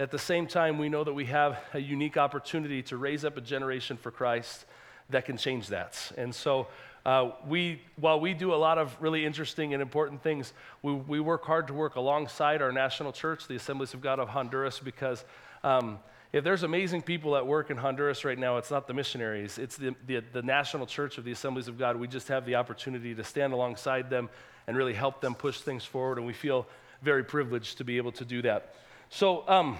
At 0.00 0.10
the 0.10 0.18
same 0.18 0.46
time, 0.46 0.78
we 0.78 0.88
know 0.88 1.04
that 1.04 1.12
we 1.12 1.26
have 1.26 1.58
a 1.74 1.78
unique 1.78 2.16
opportunity 2.16 2.82
to 2.84 2.96
raise 2.96 3.24
up 3.24 3.36
a 3.36 3.40
generation 3.40 3.96
for 3.96 4.10
Christ 4.10 4.64
that 5.10 5.24
can 5.24 5.36
change 5.36 5.68
that. 5.68 6.12
And 6.16 6.34
so, 6.34 6.68
uh, 7.04 7.30
we, 7.48 7.82
while 7.96 8.20
we 8.20 8.32
do 8.32 8.54
a 8.54 8.56
lot 8.56 8.78
of 8.78 8.96
really 9.00 9.26
interesting 9.26 9.72
and 9.74 9.82
important 9.82 10.22
things, 10.22 10.52
we, 10.82 10.92
we 10.92 11.20
work 11.20 11.44
hard 11.44 11.66
to 11.66 11.74
work 11.74 11.96
alongside 11.96 12.62
our 12.62 12.70
national 12.70 13.12
church, 13.12 13.48
the 13.48 13.56
Assemblies 13.56 13.92
of 13.92 14.00
God 14.00 14.20
of 14.20 14.28
Honduras, 14.28 14.78
because 14.78 15.24
um, 15.64 15.98
if 16.32 16.44
there's 16.44 16.62
amazing 16.62 17.02
people 17.02 17.36
at 17.36 17.44
work 17.46 17.70
in 17.70 17.76
Honduras 17.76 18.24
right 18.24 18.38
now, 18.38 18.56
it's 18.56 18.70
not 18.70 18.86
the 18.86 18.94
missionaries, 18.94 19.58
it's 19.58 19.76
the, 19.76 19.94
the, 20.06 20.22
the, 20.32 20.42
national 20.42 20.86
church 20.86 21.18
of 21.18 21.24
the 21.24 21.32
Assemblies 21.32 21.66
of 21.66 21.76
God. 21.76 21.96
We 21.96 22.06
just 22.06 22.28
have 22.28 22.46
the 22.46 22.54
opportunity 22.54 23.14
to 23.14 23.24
stand 23.24 23.52
alongside 23.52 24.08
them 24.08 24.30
and 24.68 24.76
really 24.76 24.94
help 24.94 25.20
them 25.20 25.34
push 25.34 25.60
things 25.60 25.84
forward, 25.84 26.18
and 26.18 26.26
we 26.26 26.32
feel 26.32 26.66
very 27.02 27.24
privileged 27.24 27.78
to 27.78 27.84
be 27.84 27.96
able 27.96 28.12
to 28.12 28.24
do 28.24 28.42
that. 28.42 28.76
So, 29.10 29.46
um, 29.48 29.76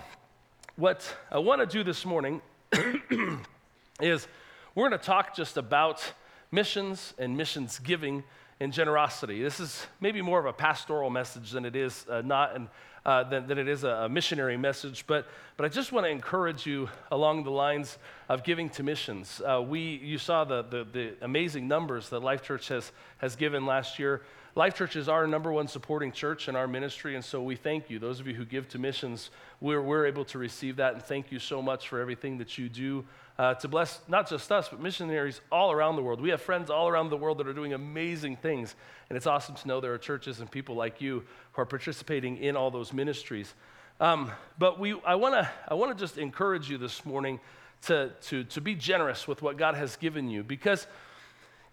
what 0.77 1.15
I 1.31 1.39
want 1.39 1.61
to 1.61 1.67
do 1.67 1.85
this 1.85 2.05
morning 2.05 2.43
is 4.01 4.27
we're 4.75 4.89
going 4.89 4.99
to 4.99 5.05
talk 5.05 5.37
just 5.37 5.57
about 5.57 6.13
missions 6.53 7.15
and 7.19 7.37
missions 7.37 7.81
giving 7.81 8.23
and 8.61 8.73
generosity. 8.73 9.43
This 9.43 9.59
is 9.59 9.85
maybe 10.01 10.23
more 10.23 10.39
of 10.39 10.47
a 10.47 10.53
pastoral 10.53 11.11
message 11.11 11.51
than 11.51 11.65
it 11.65 11.75
is 11.75 12.07
uh, 12.09 12.23
not 12.25 12.55
an 12.55 12.69
uh, 13.05 13.25
than, 13.25 13.47
than, 13.49 13.59
it 13.59 13.69
is 13.69 13.83
a, 13.85 14.09
missionary 14.09 14.57
message. 14.57 15.05
But, 15.07 15.27
but 15.57 15.67
I 15.67 15.69
just 15.69 15.91
want 15.91 16.07
to 16.07 16.11
encourage 16.11 16.67
you 16.67 16.89
along 17.11 17.45
the 17.45 17.51
lines 17.51 17.99
of 18.29 18.45
giving 18.45 18.71
to 18.71 18.83
missions. 18.83 19.43
Uh, 19.45 19.61
we, 19.61 19.81
you 19.81 20.19
saw 20.19 20.45
the, 20.45 20.63
the, 20.63 20.87
the, 20.93 21.15
amazing 21.21 21.67
numbers 21.67 22.11
that 22.11 22.21
Life 22.21 22.43
Church 22.43 22.69
has, 22.69 22.93
has 23.19 23.35
given 23.35 23.67
last 23.67 23.99
year. 23.99 24.23
Life 24.55 24.75
Church 24.75 24.97
is 24.97 25.09
our 25.09 25.27
number 25.27 25.51
one 25.51 25.67
supporting 25.67 26.13
church 26.13 26.47
in 26.47 26.57
our 26.57 26.69
ministry, 26.69 27.15
and 27.15 27.25
so 27.25 27.43
we 27.43 27.57
thank 27.57 27.89
you. 27.89 27.99
Those 27.99 28.21
of 28.21 28.27
you 28.27 28.35
who 28.35 28.45
give 28.45 28.69
to 28.71 28.79
missions, 28.79 29.31
we're, 29.63 29.81
we're 29.81 30.05
able 30.05 30.27
to 30.27 30.39
receive 30.39 30.77
that, 30.77 30.93
and 30.93 31.03
thank 31.03 31.33
you 31.33 31.39
so 31.39 31.63
much 31.63 31.89
for 31.89 32.01
everything 32.01 32.37
that 32.37 32.59
you 32.59 32.69
do 32.69 33.03
uh, 33.39 33.55
to 33.55 33.69
bless 33.69 34.01
not 34.09 34.29
just 34.29 34.53
us, 34.53 34.69
but 34.69 34.79
missionaries 34.79 35.41
all 35.51 35.73
around 35.73 35.97
the 35.97 36.03
world. 36.03 36.21
We 36.21 36.29
have 36.29 36.43
friends 36.43 36.69
all 36.69 36.87
around 36.87 37.09
the 37.09 37.17
world 37.17 37.39
that 37.39 37.49
are 37.49 37.55
doing 37.55 37.73
amazing 37.73 38.37
things, 38.37 38.75
and 39.09 39.17
it's 39.17 39.27
awesome 39.27 39.55
to 39.55 39.69
know 39.69 39.81
there 39.81 39.95
are 39.95 39.99
churches 39.99 40.41
and 40.41 40.51
people 40.51 40.75
like 40.75 41.01
you 41.01 41.25
who 41.53 41.63
are 41.63 41.67
participating 41.67 42.37
in 42.37 42.55
all 42.55 42.71
those 42.71 42.93
ministries. 42.93 43.55
Um, 44.01 44.31
but 44.59 44.79
we, 44.79 45.01
I 45.07 45.15
want 45.15 45.35
to 45.35 45.51
I 45.67 45.73
wanna 45.75 45.95
just 45.95 46.19
encourage 46.19 46.69
you 46.69 46.77
this 46.77 47.07
morning 47.07 47.41
to, 47.87 48.11
to, 48.25 48.45
to 48.45 48.61
be 48.61 48.75
generous 48.75 49.27
with 49.27 49.41
what 49.41 49.57
God 49.57 49.77
has 49.77 49.97
given 49.97 50.29
you 50.29 50.43
because 50.43 50.87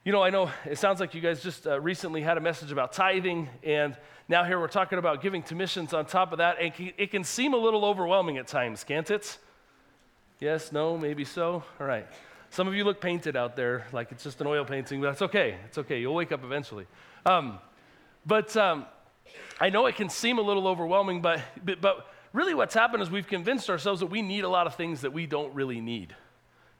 You 0.06 0.14
know, 0.14 0.24
I 0.24 0.30
know 0.30 0.50
it 0.66 0.78
sounds 0.78 1.02
like 1.02 1.14
you 1.14 1.20
guys 1.20 1.44
just 1.44 1.68
uh, 1.68 1.78
recently 1.82 2.22
had 2.22 2.38
a 2.38 2.40
message 2.40 2.72
about 2.72 2.94
tithing, 2.94 3.50
and 3.64 3.98
now 4.30 4.46
here 4.46 4.58
we're 4.58 4.70
talking 4.70 4.98
about 4.98 5.22
giving 5.22 5.44
to 5.44 5.56
missions 5.56 5.94
on 5.94 6.06
top 6.06 6.32
of 6.32 6.38
that. 6.38 6.56
And 6.62 6.72
it 6.98 7.12
can 7.12 7.26
seem 7.26 7.54
a 7.54 7.58
little 7.58 7.84
overwhelming 7.84 8.38
at 8.38 8.48
times, 8.48 8.86
can't 8.86 9.12
it? 9.12 9.38
Yes, 10.40 10.72
no, 10.72 10.98
maybe 10.98 11.26
so? 11.26 11.66
All 11.82 11.86
right. 11.86 12.08
Some 12.50 12.66
of 12.66 12.76
you 12.76 12.86
look 12.86 13.02
painted 13.02 13.36
out 13.36 13.58
there, 13.58 13.88
like 13.92 14.14
it's 14.14 14.24
just 14.24 14.40
an 14.40 14.48
oil 14.48 14.64
painting, 14.64 15.02
but 15.02 15.08
that's 15.08 15.22
okay. 15.24 15.58
It's 15.66 15.78
okay. 15.78 16.00
You'll 16.00 16.16
wake 16.16 16.32
up 16.32 16.46
eventually. 16.46 16.88
Um, 17.26 17.60
but 18.26 18.56
um, 18.56 18.86
I 19.60 19.70
know 19.70 19.86
it 19.86 19.98
can 19.98 20.08
seem 20.08 20.38
a 20.38 20.42
little 20.42 20.66
overwhelming, 20.66 21.22
but, 21.22 21.42
but, 21.66 21.82
but 21.82 22.08
really 22.32 22.54
what's 22.54 22.74
happened 22.74 23.04
is 23.04 23.12
we've 23.12 23.28
convinced 23.28 23.70
ourselves 23.70 24.00
that 24.00 24.08
we 24.08 24.22
need 24.22 24.46
a 24.46 24.50
lot 24.50 24.66
of 24.66 24.76
things 24.76 25.02
that 25.02 25.12
we 25.12 25.26
don't 25.26 25.54
really 25.54 25.82
need. 25.82 26.16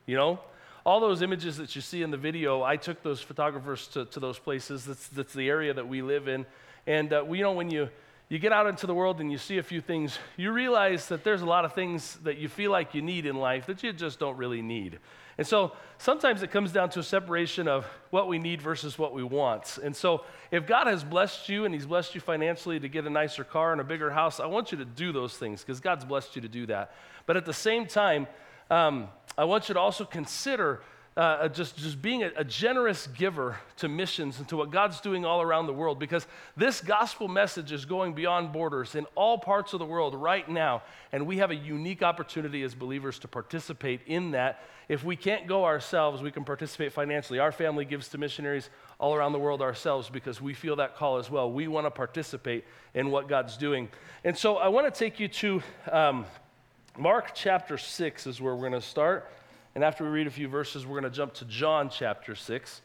You 0.06 0.16
know? 0.16 0.40
All 0.86 1.00
those 1.00 1.22
images 1.22 1.58
that 1.58 1.76
you 1.76 1.82
see 1.82 2.02
in 2.02 2.12
the 2.12 2.18
video, 2.18 2.64
I 2.64 2.78
took 2.78 3.04
those 3.04 3.22
photographers 3.22 3.88
to, 3.90 4.06
to 4.06 4.20
those 4.20 4.40
places. 4.40 4.86
That's, 4.86 5.08
that's 5.10 5.34
the 5.34 5.50
area 5.50 5.74
that 5.74 5.88
we 5.88 6.02
live 6.02 6.28
in. 6.28 6.46
And, 6.88 7.12
uh, 7.12 7.26
you 7.30 7.44
know, 7.44 7.52
when 7.52 7.70
you, 7.70 7.90
you 8.30 8.40
get 8.40 8.54
out 8.54 8.68
into 8.68 8.88
the 8.88 8.94
world 8.94 9.20
and 9.20 9.32
you 9.32 9.38
see 9.38 9.58
a 9.58 9.64
few 9.64 9.82
things, 9.82 10.18
you 10.38 10.52
realize 10.52 11.08
that 11.08 11.24
there's 11.24 11.42
a 11.42 11.46
lot 11.46 11.66
of 11.66 11.74
things 11.74 12.16
that 12.24 12.38
you 12.38 12.48
feel 12.48 12.72
like 12.72 12.94
you 12.94 13.02
need 13.02 13.26
in 13.26 13.36
life 13.36 13.66
that 13.66 13.84
you 13.84 13.92
just 13.92 14.20
don't 14.20 14.38
really 14.38 14.62
need. 14.62 15.00
And 15.40 15.48
so 15.48 15.72
sometimes 15.98 16.44
it 16.44 16.52
comes 16.52 16.74
down 16.74 16.90
to 16.92 17.00
a 17.00 17.04
separation 17.04 17.68
of 17.68 17.86
what 18.10 18.28
we 18.28 18.40
need 18.40 18.62
versus 18.62 19.00
what 19.00 19.14
we 19.14 19.24
want. 19.24 19.80
And 19.82 19.96
so 19.96 20.26
if 20.52 20.68
God 20.68 20.88
has 20.88 21.04
blessed 21.04 21.48
you 21.48 21.64
and 21.64 21.74
He's 21.74 21.86
blessed 21.86 22.14
you 22.14 22.20
financially 22.20 22.80
to 22.80 22.90
get 22.90 23.06
a 23.06 23.10
nicer 23.10 23.44
car 23.46 23.72
and 23.72 23.80
a 23.80 23.86
bigger 23.86 24.12
house, 24.12 24.40
I 24.40 24.48
want 24.48 24.72
you 24.72 24.78
to 24.80 24.86
do 24.86 25.12
those 25.12 25.38
things 25.38 25.62
because 25.62 25.80
God's 25.80 26.04
blessed 26.04 26.36
you 26.36 26.42
to 26.42 26.50
do 26.50 26.66
that. 26.66 26.94
But 27.26 27.38
at 27.38 27.46
the 27.46 27.54
same 27.54 27.86
time, 27.86 28.28
um, 28.70 29.08
I 29.40 29.46
want 29.46 29.70
you 29.70 29.74
to 29.74 29.80
also 29.80 30.04
consider 30.04 30.82
uh, 31.16 31.48
just, 31.48 31.78
just 31.78 32.02
being 32.02 32.24
a, 32.24 32.32
a, 32.36 32.44
generous 32.44 33.08
giver 33.08 33.58
to 33.78 33.88
missions 33.88 34.38
and 34.38 34.50
to 34.50 34.58
what 34.58 34.70
God's 34.70 35.00
doing 35.00 35.26
all 35.26 35.42
around 35.42 35.68
the 35.68 35.74
world 35.74 35.98
because 35.98 36.28
this 36.58 36.82
gospel 36.82 37.30
message 37.30 37.72
is 37.72 37.86
going 37.86 38.14
beyond 38.14 38.52
borders 38.52 38.96
in 38.96 39.06
all 39.16 39.38
parts 39.38 39.72
of 39.72 39.80
the 39.80 39.86
world 39.86 40.14
right 40.14 40.48
now. 40.50 40.84
And 41.14 41.26
we 41.26 41.38
have 41.38 41.52
a 41.52 41.56
unique 41.56 42.04
opportunity 42.04 42.64
as 42.64 42.76
believers 42.76 43.18
to 43.20 43.30
participate 43.30 44.02
in 44.08 44.32
that. 44.32 44.62
If 44.90 45.06
we 45.06 45.16
can't 45.16 45.48
go 45.48 45.64
ourselves, 45.64 46.22
we 46.22 46.32
can 46.32 46.44
participate 46.44 46.92
financially. 46.92 47.40
Our 47.40 47.54
family 47.54 47.86
gives 47.86 48.10
to 48.10 48.18
missionaries 48.18 48.70
all 49.00 49.16
around 49.16 49.32
the 49.32 49.40
world 49.40 49.62
ourselves 49.62 50.10
because 50.10 50.42
we 50.42 50.54
feel 50.54 50.76
that 50.76 50.98
call 50.98 51.18
as 51.18 51.30
well. 51.30 51.50
We 51.50 51.70
want 51.70 51.86
to 51.86 51.92
participate 51.92 52.66
in 52.94 53.10
what 53.10 53.30
God's 53.30 53.56
doing. 53.56 53.88
And 54.26 54.38
so 54.38 54.58
I 54.58 54.68
want 54.68 54.94
to 54.94 55.00
take 55.00 55.18
you 55.18 55.30
to 55.30 55.64
um, 55.90 56.26
Mark 56.98 57.32
chapter 57.34 57.78
6 57.78 58.28
is 58.28 58.42
where 58.42 58.56
we're 58.56 58.70
going 58.70 58.82
to 58.82 58.88
start. 58.88 59.30
And 59.76 59.84
after 59.84 60.04
we 60.04 60.10
read 60.10 60.28
a 60.28 60.32
few 60.32 60.48
verses, 60.48 60.86
we're 60.86 61.00
going 61.00 61.12
to 61.12 61.16
jump 61.16 61.34
to 61.36 61.46
John 61.46 61.90
chapter 61.90 62.36
6. 62.36 62.82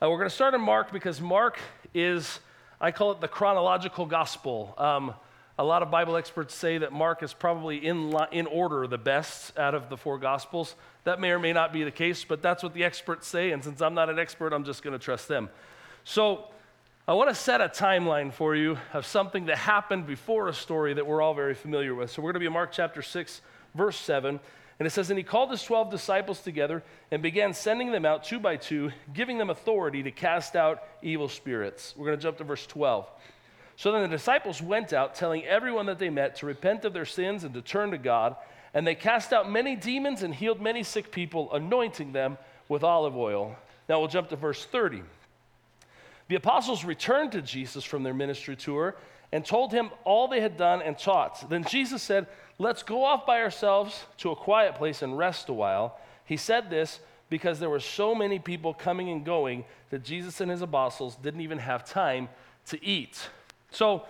Uh, 0.00 0.10
we're 0.10 0.16
going 0.16 0.28
to 0.28 0.34
start 0.34 0.54
in 0.54 0.60
Mark 0.60 0.90
because 0.90 1.20
Mark 1.20 1.58
is, 1.94 2.40
I 2.80 2.90
call 2.90 3.12
it 3.12 3.20
the 3.20 3.28
chronological 3.28 4.06
gospel. 4.06 4.74
Um, 4.78 5.14
a 5.58 5.64
lot 5.64 5.82
of 5.82 5.90
Bible 5.90 6.16
experts 6.16 6.54
say 6.54 6.78
that 6.78 6.92
Mark 6.92 7.22
is 7.22 7.34
probably 7.34 7.76
in, 7.86 8.16
in 8.32 8.46
order 8.46 8.86
the 8.86 8.98
best 8.98 9.56
out 9.58 9.74
of 9.74 9.90
the 9.90 9.96
four 9.96 10.18
gospels. 10.18 10.74
That 11.04 11.20
may 11.20 11.30
or 11.30 11.38
may 11.38 11.52
not 11.52 11.72
be 11.72 11.84
the 11.84 11.90
case, 11.90 12.24
but 12.24 12.42
that's 12.42 12.62
what 12.62 12.74
the 12.74 12.82
experts 12.84 13.28
say. 13.28 13.52
And 13.52 13.62
since 13.62 13.80
I'm 13.80 13.94
not 13.94 14.08
an 14.08 14.18
expert, 14.18 14.52
I'm 14.52 14.64
just 14.64 14.82
going 14.82 14.98
to 14.98 15.04
trust 15.04 15.28
them. 15.28 15.50
So 16.04 16.46
I 17.08 17.14
want 17.14 17.30
to 17.30 17.34
set 17.34 17.60
a 17.60 17.68
timeline 17.68 18.32
for 18.32 18.54
you 18.54 18.78
of 18.92 19.04
something 19.06 19.46
that 19.46 19.58
happened 19.58 20.06
before 20.06 20.46
a 20.46 20.54
story 20.54 20.94
that 20.94 21.04
we're 21.04 21.20
all 21.20 21.34
very 21.34 21.54
familiar 21.54 21.96
with. 21.96 22.12
So 22.12 22.22
we're 22.22 22.28
going 22.28 22.34
to 22.34 22.40
be 22.40 22.46
in 22.46 22.52
Mark 22.52 22.70
chapter 22.70 23.02
6, 23.02 23.40
verse 23.74 23.96
7. 23.96 24.38
And 24.78 24.86
it 24.86 24.90
says, 24.90 25.10
And 25.10 25.18
he 25.18 25.24
called 25.24 25.50
his 25.50 25.64
12 25.64 25.90
disciples 25.90 26.42
together 26.42 26.84
and 27.10 27.20
began 27.20 27.54
sending 27.54 27.90
them 27.90 28.06
out 28.06 28.22
two 28.22 28.38
by 28.38 28.54
two, 28.54 28.92
giving 29.12 29.36
them 29.36 29.50
authority 29.50 30.04
to 30.04 30.12
cast 30.12 30.54
out 30.54 30.84
evil 31.02 31.28
spirits. 31.28 31.92
We're 31.96 32.06
going 32.06 32.18
to 32.18 32.22
jump 32.22 32.38
to 32.38 32.44
verse 32.44 32.68
12. 32.68 33.10
So 33.74 33.90
then 33.90 34.02
the 34.02 34.08
disciples 34.08 34.62
went 34.62 34.92
out, 34.92 35.16
telling 35.16 35.44
everyone 35.44 35.86
that 35.86 35.98
they 35.98 36.08
met 36.08 36.36
to 36.36 36.46
repent 36.46 36.84
of 36.84 36.92
their 36.92 37.04
sins 37.04 37.42
and 37.42 37.52
to 37.54 37.62
turn 37.62 37.90
to 37.90 37.98
God. 37.98 38.36
And 38.74 38.86
they 38.86 38.94
cast 38.94 39.32
out 39.32 39.50
many 39.50 39.74
demons 39.74 40.22
and 40.22 40.32
healed 40.32 40.60
many 40.60 40.84
sick 40.84 41.10
people, 41.10 41.52
anointing 41.52 42.12
them 42.12 42.38
with 42.68 42.84
olive 42.84 43.16
oil. 43.16 43.56
Now 43.88 43.98
we'll 43.98 44.06
jump 44.06 44.28
to 44.28 44.36
verse 44.36 44.64
30. 44.64 45.02
The 46.32 46.38
apostles 46.38 46.82
returned 46.82 47.32
to 47.32 47.42
Jesus 47.42 47.84
from 47.84 48.04
their 48.04 48.14
ministry 48.14 48.56
tour 48.56 48.96
and 49.32 49.44
told 49.44 49.70
him 49.70 49.90
all 50.02 50.28
they 50.28 50.40
had 50.40 50.56
done 50.56 50.80
and 50.80 50.98
taught. 50.98 51.46
Then 51.50 51.62
Jesus 51.62 52.02
said, 52.02 52.26
Let's 52.58 52.82
go 52.82 53.04
off 53.04 53.26
by 53.26 53.42
ourselves 53.42 54.06
to 54.16 54.30
a 54.30 54.34
quiet 54.34 54.76
place 54.76 55.02
and 55.02 55.18
rest 55.18 55.50
a 55.50 55.52
while. 55.52 56.00
He 56.24 56.38
said 56.38 56.70
this 56.70 57.00
because 57.28 57.60
there 57.60 57.68
were 57.68 57.80
so 57.80 58.14
many 58.14 58.38
people 58.38 58.72
coming 58.72 59.10
and 59.10 59.26
going 59.26 59.66
that 59.90 60.04
Jesus 60.04 60.40
and 60.40 60.50
his 60.50 60.62
apostles 60.62 61.16
didn't 61.16 61.42
even 61.42 61.58
have 61.58 61.84
time 61.84 62.30
to 62.68 62.82
eat. 62.82 63.28
So, 63.70 64.06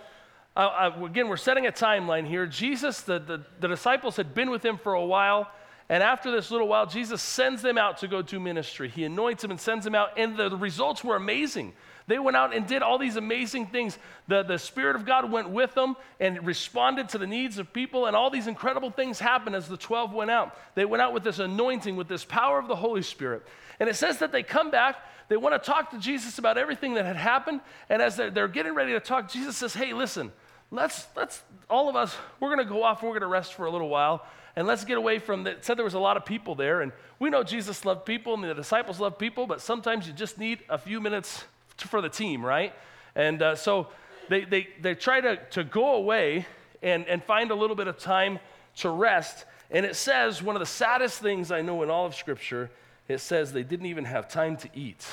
uh, 0.55 0.91
again, 1.03 1.27
we're 1.27 1.35
setting 1.35 1.67
a 1.67 1.73
timeline 1.73 2.25
here. 2.25 2.45
Jesus, 2.45 3.01
the, 3.01 3.19
the, 3.19 3.43
the 3.59 3.67
disciples 3.67 4.15
had 4.15 4.33
been 4.33 4.49
with 4.49 4.63
him 4.63 4.77
for 4.77 4.93
a 4.93 5.05
while. 5.05 5.51
And 5.89 6.01
after 6.01 6.31
this 6.31 6.51
little 6.51 6.69
while, 6.69 6.85
Jesus 6.85 7.21
sends 7.21 7.61
them 7.61 7.77
out 7.77 7.97
to 7.97 8.07
go 8.07 8.21
do 8.21 8.39
ministry. 8.39 8.87
He 8.87 9.03
anoints 9.03 9.41
them 9.41 9.51
and 9.51 9.59
sends 9.59 9.83
them 9.83 9.93
out, 9.93 10.17
and 10.17 10.37
the 10.37 10.55
results 10.55 11.03
were 11.03 11.17
amazing. 11.17 11.73
They 12.07 12.19
went 12.19 12.35
out 12.35 12.53
and 12.53 12.67
did 12.67 12.81
all 12.81 12.97
these 12.97 13.15
amazing 13.15 13.67
things. 13.67 13.97
The, 14.27 14.43
the 14.43 14.59
Spirit 14.59 14.95
of 14.95 15.05
God 15.05 15.31
went 15.31 15.49
with 15.49 15.73
them 15.73 15.95
and 16.19 16.45
responded 16.45 17.09
to 17.09 17.17
the 17.17 17.27
needs 17.27 17.57
of 17.57 17.71
people, 17.71 18.05
and 18.05 18.15
all 18.15 18.29
these 18.29 18.47
incredible 18.47 18.91
things 18.91 19.19
happened 19.19 19.55
as 19.55 19.67
the 19.67 19.77
12 19.77 20.13
went 20.13 20.31
out. 20.31 20.57
They 20.75 20.85
went 20.85 21.01
out 21.01 21.13
with 21.13 21.23
this 21.23 21.39
anointing, 21.39 21.95
with 21.95 22.07
this 22.07 22.25
power 22.25 22.59
of 22.59 22.67
the 22.67 22.75
Holy 22.75 23.01
Spirit. 23.01 23.43
And 23.79 23.89
it 23.89 23.95
says 23.95 24.19
that 24.19 24.31
they 24.31 24.43
come 24.43 24.69
back, 24.69 24.97
they 25.29 25.37
want 25.37 25.61
to 25.61 25.71
talk 25.71 25.91
to 25.91 25.97
Jesus 25.97 26.37
about 26.37 26.57
everything 26.57 26.95
that 26.95 27.05
had 27.05 27.15
happened, 27.15 27.61
and 27.89 28.01
as 28.01 28.17
they're, 28.17 28.31
they're 28.31 28.47
getting 28.47 28.75
ready 28.75 28.91
to 28.93 28.99
talk, 28.99 29.31
Jesus 29.31 29.57
says, 29.57 29.73
Hey, 29.73 29.93
listen, 29.93 30.31
let's, 30.71 31.07
let's 31.15 31.41
all 31.69 31.89
of 31.89 31.95
us, 31.95 32.15
we're 32.39 32.53
going 32.53 32.65
to 32.65 32.71
go 32.71 32.83
off, 32.83 33.01
we're 33.01 33.09
going 33.09 33.21
to 33.21 33.27
rest 33.27 33.53
for 33.53 33.65
a 33.65 33.71
little 33.71 33.89
while 33.89 34.25
and 34.55 34.67
let's 34.67 34.85
get 34.85 34.97
away 34.97 35.19
from 35.19 35.43
that. 35.43 35.65
Said 35.65 35.77
there 35.77 35.85
was 35.85 35.95
a 35.95 35.99
lot 35.99 36.17
of 36.17 36.25
people 36.25 36.55
there, 36.55 36.81
and 36.81 36.91
we 37.19 37.29
know 37.29 37.43
Jesus 37.43 37.85
loved 37.85 38.05
people 38.05 38.35
and 38.35 38.43
the 38.43 38.53
disciples 38.53 38.99
loved 38.99 39.17
people, 39.17 39.47
but 39.47 39.61
sometimes 39.61 40.07
you 40.07 40.13
just 40.13 40.37
need 40.37 40.59
a 40.69 40.77
few 40.77 41.01
minutes 41.01 41.45
for 41.77 42.01
the 42.01 42.09
team, 42.09 42.45
right? 42.45 42.73
And 43.15 43.41
uh, 43.41 43.55
so 43.55 43.87
they, 44.29 44.45
they, 44.45 44.67
they 44.81 44.95
try 44.95 45.21
to, 45.21 45.37
to 45.51 45.63
go 45.63 45.95
away 45.95 46.45
and, 46.81 47.07
and 47.07 47.23
find 47.23 47.51
a 47.51 47.55
little 47.55 47.75
bit 47.75 47.87
of 47.87 47.97
time 47.97 48.39
to 48.77 48.89
rest. 48.89 49.45
And 49.71 49.85
it 49.85 49.95
says, 49.95 50.41
one 50.41 50.55
of 50.55 50.59
the 50.59 50.65
saddest 50.65 51.21
things 51.21 51.51
I 51.51 51.61
know 51.61 51.81
in 51.83 51.89
all 51.89 52.05
of 52.05 52.15
Scripture, 52.15 52.69
it 53.07 53.19
says 53.19 53.53
they 53.53 53.63
didn't 53.63 53.87
even 53.87 54.05
have 54.05 54.29
time 54.29 54.57
to 54.57 54.69
eat. 54.73 55.05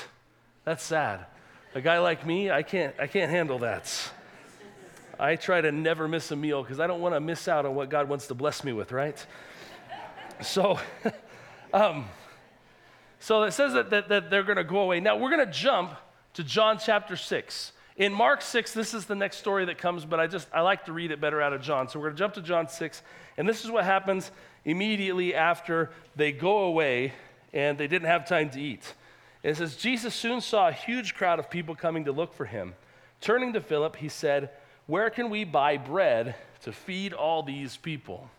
That's 0.63 0.83
sad. 0.83 1.25
A 1.73 1.81
guy 1.81 1.99
like 1.99 2.25
me, 2.25 2.51
I 2.51 2.63
can't, 2.63 2.93
I 2.99 3.07
can't 3.07 3.31
handle 3.31 3.59
that. 3.59 4.11
I 5.19 5.35
try 5.35 5.61
to 5.61 5.71
never 5.71 6.07
miss 6.07 6.31
a 6.31 6.35
meal 6.35 6.63
because 6.63 6.79
I 6.79 6.87
don't 6.87 6.99
want 6.99 7.15
to 7.15 7.19
miss 7.19 7.47
out 7.47 7.65
on 7.65 7.75
what 7.75 7.89
God 7.89 8.09
wants 8.09 8.27
to 8.27 8.33
bless 8.33 8.63
me 8.63 8.73
with, 8.73 8.91
right? 8.91 9.23
So, 10.41 10.79
um, 11.73 12.05
so 13.19 13.43
it 13.43 13.51
says 13.51 13.73
that, 13.73 13.91
that, 13.91 14.09
that 14.09 14.29
they're 14.29 14.43
going 14.43 14.57
to 14.57 14.63
go 14.63 14.79
away. 14.79 14.99
Now, 14.99 15.17
we're 15.17 15.29
going 15.29 15.45
to 15.45 15.51
jump 15.51 15.91
to 16.33 16.43
John 16.43 16.77
chapter 16.77 17.15
6. 17.15 17.73
In 17.97 18.13
Mark 18.13 18.41
6, 18.41 18.73
this 18.73 18.93
is 18.93 19.05
the 19.05 19.15
next 19.15 19.37
story 19.37 19.65
that 19.65 19.77
comes, 19.77 20.05
but 20.05 20.19
I 20.19 20.27
just 20.27 20.47
I 20.53 20.61
like 20.61 20.85
to 20.85 20.93
read 20.93 21.11
it 21.11 21.19
better 21.19 21.41
out 21.41 21.53
of 21.53 21.61
John. 21.61 21.87
So 21.87 21.99
we're 21.99 22.05
going 22.05 22.15
to 22.15 22.19
jump 22.19 22.33
to 22.35 22.41
John 22.41 22.67
6, 22.67 23.03
and 23.37 23.47
this 23.47 23.63
is 23.63 23.71
what 23.71 23.83
happens 23.83 24.31
immediately 24.63 25.35
after 25.35 25.91
they 26.15 26.31
go 26.31 26.59
away 26.59 27.13
and 27.53 27.77
they 27.77 27.87
didn't 27.87 28.07
have 28.07 28.27
time 28.27 28.49
to 28.51 28.61
eat. 28.61 28.93
It 29.43 29.57
says 29.57 29.75
Jesus 29.75 30.15
soon 30.15 30.39
saw 30.39 30.69
a 30.69 30.71
huge 30.71 31.15
crowd 31.15 31.39
of 31.39 31.49
people 31.49 31.75
coming 31.75 32.05
to 32.05 32.11
look 32.11 32.33
for 32.33 32.45
him. 32.45 32.75
Turning 33.19 33.53
to 33.53 33.61
Philip, 33.61 33.97
he 33.97 34.07
said, 34.07 34.49
"Where 34.87 35.09
can 35.09 35.29
we 35.29 35.43
buy 35.43 35.77
bread 35.77 36.35
to 36.61 36.71
feed 36.71 37.13
all 37.13 37.43
these 37.43 37.75
people?" 37.75 38.29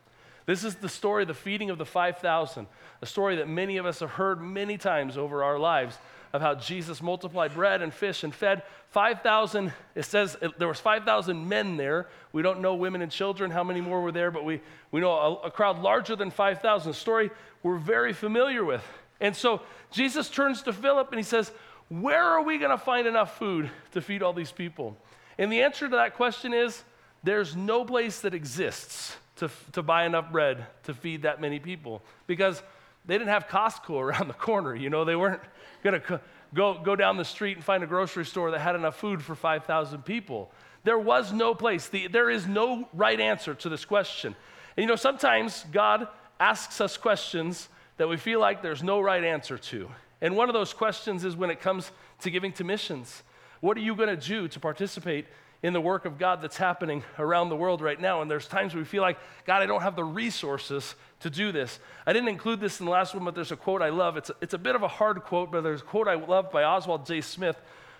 This 0.47 0.65
is 0.65 0.77
the 0.77 0.89
story, 0.89 1.25
the 1.25 1.35
feeding 1.35 1.71
of 1.71 1.79
the 1.79 1.85
5,000, 1.87 2.67
a 3.01 3.07
story 3.07 3.37
that 3.37 3.49
many 3.49 3.77
of 3.77 3.87
us 3.87 4.01
have 4.01 4.13
heard 4.13 4.41
many 4.41 4.77
times 4.77 5.17
over 5.17 5.45
our 5.45 5.59
lives 5.59 5.99
of 6.33 6.41
how 6.41 6.55
Jesus 6.55 7.03
multiplied 7.03 7.55
bread 7.55 7.83
and 7.83 7.93
fish 7.93 8.25
and 8.25 8.35
fed 8.35 8.63
5,000. 8.89 9.73
It 9.95 10.05
says 10.05 10.37
it, 10.41 10.59
there 10.59 10.69
was 10.69 10.81
5,000 10.81 11.49
men 11.49 11.77
there. 11.77 12.09
We 12.33 12.43
don't 12.43 12.61
know 12.61 12.75
women 12.75 13.03
and 13.03 13.13
children, 13.13 13.51
how 13.51 13.65
many 13.65 13.81
more 13.81 14.01
were 14.01 14.13
there, 14.13 14.31
but 14.31 14.45
we, 14.45 14.61
we 14.91 15.01
know 15.01 15.13
a, 15.13 15.35
a 15.47 15.51
crowd 15.51 15.81
larger 15.81 16.17
than 16.17 16.31
5,000. 16.31 16.91
A 16.91 16.95
story 16.95 17.31
we're 17.63 17.79
very 17.79 18.13
familiar 18.13 18.65
with. 18.65 18.83
And 19.21 19.37
so 19.37 19.63
Jesus 19.91 20.29
turns 20.29 20.63
to 20.63 20.73
Philip 20.73 21.09
and 21.11 21.19
he 21.19 21.25
says, 21.25 21.53
Where 21.89 22.23
are 22.23 22.43
we 22.43 22.59
going 22.59 22.71
to 22.71 22.79
find 22.79 23.07
enough 23.07 23.39
food 23.39 23.71
to 23.93 24.01
feed 24.01 24.23
all 24.23 24.33
these 24.33 24.53
people? 24.53 24.97
And 25.39 25.53
the 25.53 25.63
answer 25.63 25.89
to 25.89 25.97
that 25.97 26.15
question 26.15 26.53
is 26.55 26.83
there's 27.23 27.55
no 27.55 27.85
place 27.85 28.21
that 28.21 28.35
exists 28.35 29.17
to, 29.37 29.51
to 29.73 29.83
buy 29.83 30.05
enough 30.05 30.31
bread 30.33 30.67
to 30.85 30.95
feed 30.95 31.23
that 31.23 31.41
many 31.41 31.59
people 31.59 32.03
because 32.27 32.63
they 33.05 33.15
didn't 33.15 33.31
have 33.31 33.49
Costco 33.49 33.91
around 34.01 34.29
the 34.29 34.35
corner. 34.35 34.75
You 34.75 34.91
know, 34.91 35.05
they 35.05 35.17
weren't 35.17 35.43
going 35.83 36.01
to 36.01 36.21
go, 36.55 36.79
go 36.79 36.97
down 36.97 37.17
the 37.17 37.25
street 37.25 37.57
and 37.57 37.65
find 37.65 37.83
a 37.83 37.87
grocery 37.87 38.25
store 38.25 38.51
that 38.51 38.61
had 38.61 38.75
enough 38.75 38.99
food 38.99 39.23
for 39.23 39.35
5,000 39.35 40.03
people. 40.05 40.51
There 40.85 40.99
was 40.99 41.33
no 41.33 41.55
place. 41.55 41.89
The, 41.89 42.09
there 42.09 42.31
is 42.31 42.47
no 42.47 42.89
right 42.93 43.19
answer 43.19 43.55
to 43.55 43.69
this 43.69 43.85
question. 43.85 44.35
And 44.77 44.85
you 44.85 44.89
know, 44.89 44.97
sometimes 44.97 45.65
God 45.73 46.09
asks 46.41 46.81
us 46.81 46.97
questions 46.97 47.69
that 47.99 48.09
we 48.09 48.17
feel 48.17 48.41
like 48.41 48.63
there's 48.63 48.83
no 48.83 49.01
right 49.01 49.23
answer 49.23 49.59
to. 49.59 49.89
And 50.21 50.37
one 50.37 50.49
of 50.49 50.55
those 50.55 50.73
questions 50.73 51.25
is 51.25 51.37
when 51.37 51.51
it 51.51 51.61
comes 51.61 51.91
to 52.21 52.31
giving 52.31 52.53
to 52.53 52.65
missions. 52.65 53.23
What 53.61 53.77
are 53.77 53.81
you 53.81 53.95
going 53.95 54.09
to 54.09 54.17
do 54.17 54.49
to 54.49 54.61
participate 54.61 55.27
in 55.63 55.73
the 55.73 55.81
work 55.81 56.05
of 56.05 56.19
God 56.19 56.43
that's 56.43 56.57
happening 56.57 57.05
around 57.19 57.49
the 57.49 57.57
world 57.57 57.81
right 57.81 58.01
now? 58.01 58.23
And 58.23 58.31
there's 58.31 58.49
times 58.49 58.75
we 58.75 58.85
feel 58.85 59.03
like, 59.03 59.19
God, 59.47 59.63
I 59.63 59.67
don't 59.67 59.83
have 59.83 59.97
the 59.97 60.05
resources 60.05 60.95
to 61.21 61.31
do 61.31 61.53
this. 61.53 61.79
I 62.07 62.13
didn't 62.13 62.29
include 62.29 62.61
this 62.61 62.81
in 62.81 62.87
the 62.87 62.93
last 62.93 63.15
one, 63.15 63.25
but 63.25 63.35
there's 63.35 63.53
a 63.53 63.57
quote 63.57 63.83
I 63.83 63.91
love. 63.91 64.17
It's 64.17 64.31
a, 64.31 64.35
it's 64.41 64.55
a 64.55 64.59
bit 64.59 64.75
of 64.75 64.83
a 64.83 64.89
hard 64.89 65.23
quote, 65.23 65.53
but 65.53 65.63
there's 65.63 65.83
a 65.83 65.85
quote 65.85 66.09
I 66.09 66.15
love 66.15 66.51
by 66.51 66.65
Oswald 66.65 67.07
J. 67.07 67.21
Smith, 67.21 67.57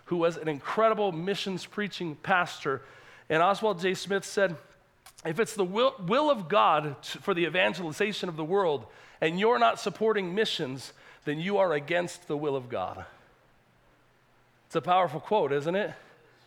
who 0.07 0.17
was 0.17 0.37
an 0.37 0.49
incredible 0.49 1.13
missions 1.13 1.65
preaching 1.65 2.17
pastor. 2.17 2.83
And 3.31 3.43
Oswald 3.43 3.81
J. 3.81 3.95
Smith 3.95 4.25
said, 4.25 4.57
if 5.25 5.39
it's 5.39 5.55
the 5.55 5.65
will, 5.65 5.95
will 6.07 6.31
of 6.31 6.49
God 6.49 7.01
to, 7.03 7.19
for 7.19 7.33
the 7.33 7.45
evangelization 7.45 8.29
of 8.29 8.37
the 8.37 8.45
world 8.45 8.87
and 9.21 9.39
you're 9.39 9.59
not 9.59 9.79
supporting 9.79 10.35
missions, 10.35 10.93
then 11.25 11.39
you 11.39 11.59
are 11.59 11.73
against 11.73 12.27
the 12.27 12.37
will 12.37 12.57
of 12.57 12.69
God. 12.69 13.05
It's 14.67 14.75
a 14.75 14.81
powerful 14.81 15.21
quote, 15.21 15.53
isn't 15.53 15.77
it? 15.77 15.93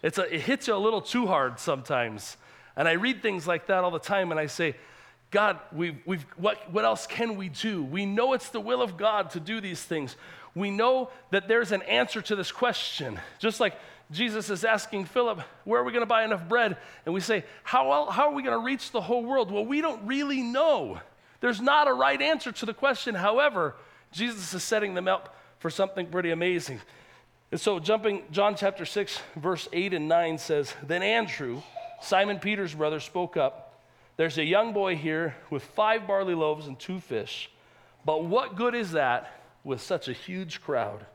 It's 0.06 0.20
a, 0.20 0.32
it 0.32 0.42
hits 0.42 0.68
you 0.68 0.76
a 0.76 0.78
little 0.78 1.02
too 1.02 1.26
hard 1.26 1.60
sometimes. 1.60 2.38
And 2.76 2.88
I 2.88 2.92
read 2.92 3.24
things 3.24 3.48
like 3.48 3.66
that 3.68 3.84
all 3.84 3.90
the 3.90 3.98
time 3.98 4.30
and 4.30 4.40
I 4.40 4.46
say, 4.46 4.76
God, 5.32 5.60
we've, 5.72 5.98
we've, 6.06 6.22
what, 6.38 6.72
what 6.72 6.86
else 6.86 7.08
can 7.08 7.38
we 7.38 7.50
do? 7.50 7.84
We 7.84 8.06
know 8.06 8.34
it's 8.34 8.50
the 8.50 8.60
will 8.60 8.84
of 8.84 8.98
God 8.98 9.32
to 9.32 9.40
do 9.40 9.60
these 9.60 9.82
things. 9.82 10.16
We 10.54 10.70
know 10.70 11.10
that 11.32 11.48
there's 11.48 11.72
an 11.72 11.82
answer 11.82 12.22
to 12.22 12.36
this 12.36 12.52
question. 12.52 13.20
Just 13.40 13.60
like 13.60 13.80
Jesus 14.12 14.52
is 14.52 14.64
asking 14.64 15.06
Philip, 15.06 15.42
where 15.64 15.82
are 15.82 15.84
we 15.84 15.92
going 15.92 16.04
to 16.04 16.08
buy 16.08 16.24
enough 16.24 16.48
bread? 16.48 16.78
And 17.06 17.14
we 17.16 17.20
say, 17.20 17.44
how, 17.64 18.08
how 18.12 18.30
are 18.30 18.34
we 18.36 18.44
going 18.44 18.58
to 18.58 18.64
reach 18.64 18.92
the 18.92 19.02
whole 19.02 19.26
world? 19.26 19.50
Well, 19.50 19.66
we 19.66 19.82
don't 19.82 20.06
really 20.06 20.44
know. 20.44 21.00
There's 21.40 21.60
not 21.60 21.88
a 21.88 21.94
right 21.94 22.22
answer 22.22 22.52
to 22.52 22.66
the 22.68 22.76
question. 22.76 23.16
However, 23.16 23.74
Jesus 24.12 24.54
is 24.54 24.62
setting 24.62 24.94
them 24.94 25.08
up 25.08 25.36
for 25.58 25.72
something 25.72 26.06
pretty 26.06 26.30
amazing. 26.30 26.80
And 27.52 27.62
so, 27.62 27.80
jumping, 27.80 28.24
John 28.32 28.56
chapter 28.56 28.86
6, 28.86 29.20
verse 29.36 29.68
8 29.72 29.94
and 29.94 30.08
9 30.08 30.38
says, 30.38 30.74
Then 30.86 31.04
Andrew, 31.04 31.62
Simon 32.02 32.40
Peter's 32.40 32.74
brother, 32.74 33.00
spoke 33.00 33.38
up. 33.38 33.82
There's 34.18 34.38
a 34.38 34.44
young 34.44 34.74
boy 34.74 34.96
here 34.96 35.36
with 35.50 35.64
five 35.64 36.08
barley 36.08 36.34
loaves 36.34 36.68
and 36.68 36.80
two 36.80 37.00
fish. 37.00 37.50
But 38.04 38.26
what 38.26 38.56
good 38.56 38.76
is 38.76 38.92
that 38.92 39.42
with 39.64 39.82
such 39.82 40.08
a 40.08 40.14
huge 40.14 40.62
crowd? 40.62 41.06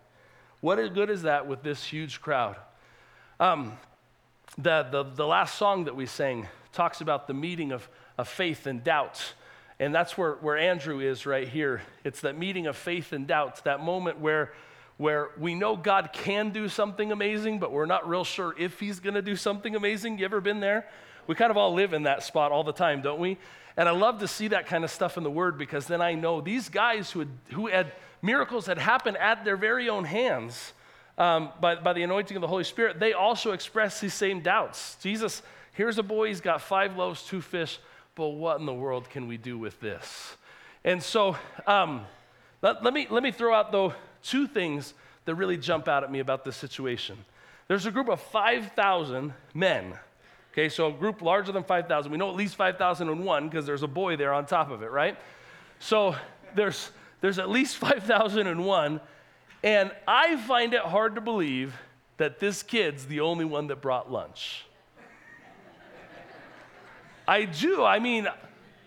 What 0.60 0.76
good 0.92 1.08
is 1.10 1.22
that 1.22 1.46
with 1.46 1.62
this 1.62 1.84
huge 1.84 2.20
crowd? 2.20 2.56
Um, 3.38 3.78
the, 4.58 4.86
the, 4.90 5.04
the 5.04 5.26
last 5.26 5.56
song 5.56 5.84
that 5.84 5.96
we 5.96 6.06
sang 6.06 6.48
talks 6.72 7.00
about 7.00 7.26
the 7.26 7.34
meeting 7.34 7.72
of, 7.72 7.88
of 8.18 8.28
faith 8.28 8.66
and 8.66 8.84
doubt. 8.84 9.34
And 9.78 9.94
that's 9.94 10.18
where, 10.18 10.32
where 10.34 10.58
Andrew 10.58 11.00
is 11.00 11.24
right 11.24 11.48
here. 11.48 11.80
It's 12.04 12.20
that 12.20 12.36
meeting 12.36 12.66
of 12.66 12.76
faith 12.76 13.12
and 13.12 13.26
doubt, 13.26 13.64
that 13.64 13.80
moment 13.80 14.18
where, 14.18 14.52
where 15.00 15.30
we 15.38 15.54
know 15.54 15.78
God 15.78 16.10
can 16.12 16.50
do 16.50 16.68
something 16.68 17.10
amazing, 17.10 17.58
but 17.58 17.72
we're 17.72 17.86
not 17.86 18.06
real 18.06 18.22
sure 18.22 18.54
if 18.58 18.78
he's 18.78 19.00
going 19.00 19.14
to 19.14 19.22
do 19.22 19.34
something 19.34 19.74
amazing. 19.74 20.18
You 20.18 20.26
ever 20.26 20.42
been 20.42 20.60
there? 20.60 20.86
We 21.26 21.34
kind 21.34 21.50
of 21.50 21.56
all 21.56 21.72
live 21.72 21.94
in 21.94 22.02
that 22.02 22.22
spot 22.22 22.52
all 22.52 22.64
the 22.64 22.74
time, 22.74 23.00
don't 23.00 23.18
we? 23.18 23.38
And 23.78 23.88
I 23.88 23.92
love 23.92 24.18
to 24.18 24.28
see 24.28 24.48
that 24.48 24.66
kind 24.66 24.84
of 24.84 24.90
stuff 24.90 25.16
in 25.16 25.22
the 25.22 25.30
Word 25.30 25.56
because 25.56 25.86
then 25.86 26.02
I 26.02 26.12
know 26.12 26.42
these 26.42 26.68
guys 26.68 27.10
who 27.10 27.20
had, 27.20 27.28
who 27.52 27.68
had 27.68 27.92
miracles 28.20 28.66
had 28.66 28.76
happened 28.76 29.16
at 29.16 29.42
their 29.42 29.56
very 29.56 29.88
own 29.88 30.04
hands 30.04 30.74
um, 31.16 31.48
by, 31.62 31.76
by 31.76 31.94
the 31.94 32.02
anointing 32.02 32.36
of 32.36 32.42
the 32.42 32.48
Holy 32.48 32.64
Spirit, 32.64 33.00
they 33.00 33.14
also 33.14 33.52
express 33.52 34.00
these 34.00 34.12
same 34.12 34.42
doubts. 34.42 34.98
Jesus, 35.00 35.40
here's 35.72 35.96
a 35.96 36.02
boy, 36.02 36.28
he's 36.28 36.42
got 36.42 36.60
five 36.60 36.98
loaves, 36.98 37.22
two 37.22 37.40
fish, 37.40 37.78
but 38.14 38.28
what 38.28 38.60
in 38.60 38.66
the 38.66 38.74
world 38.74 39.08
can 39.08 39.28
we 39.28 39.38
do 39.38 39.56
with 39.56 39.80
this? 39.80 40.36
And 40.84 41.02
so 41.02 41.38
um, 41.66 42.04
let, 42.60 42.84
let, 42.84 42.92
me, 42.92 43.06
let 43.08 43.22
me 43.22 43.30
throw 43.30 43.54
out, 43.54 43.72
though, 43.72 43.94
two 44.22 44.46
things 44.46 44.94
that 45.24 45.34
really 45.34 45.56
jump 45.56 45.88
out 45.88 46.04
at 46.04 46.10
me 46.10 46.18
about 46.18 46.44
this 46.44 46.56
situation. 46.56 47.16
There's 47.68 47.86
a 47.86 47.90
group 47.90 48.08
of 48.08 48.20
5,000 48.20 49.32
men. 49.54 49.94
Okay, 50.52 50.68
so 50.68 50.88
a 50.88 50.92
group 50.92 51.22
larger 51.22 51.52
than 51.52 51.62
5,000. 51.62 52.10
We 52.10 52.18
know 52.18 52.28
at 52.28 52.36
least 52.36 52.56
5,001 52.56 53.48
because 53.48 53.66
there's 53.66 53.84
a 53.84 53.88
boy 53.88 54.16
there 54.16 54.32
on 54.32 54.46
top 54.46 54.70
of 54.70 54.82
it, 54.82 54.90
right? 54.90 55.16
So 55.78 56.16
there's, 56.54 56.90
there's 57.20 57.38
at 57.38 57.48
least 57.48 57.76
5,001. 57.76 59.00
And 59.62 59.92
I 60.08 60.36
find 60.36 60.74
it 60.74 60.80
hard 60.80 61.14
to 61.14 61.20
believe 61.20 61.74
that 62.16 62.40
this 62.40 62.62
kid's 62.62 63.06
the 63.06 63.20
only 63.20 63.44
one 63.44 63.68
that 63.68 63.80
brought 63.80 64.10
lunch. 64.10 64.64
I 67.28 67.44
do. 67.44 67.84
I 67.84 68.00
mean, 68.00 68.26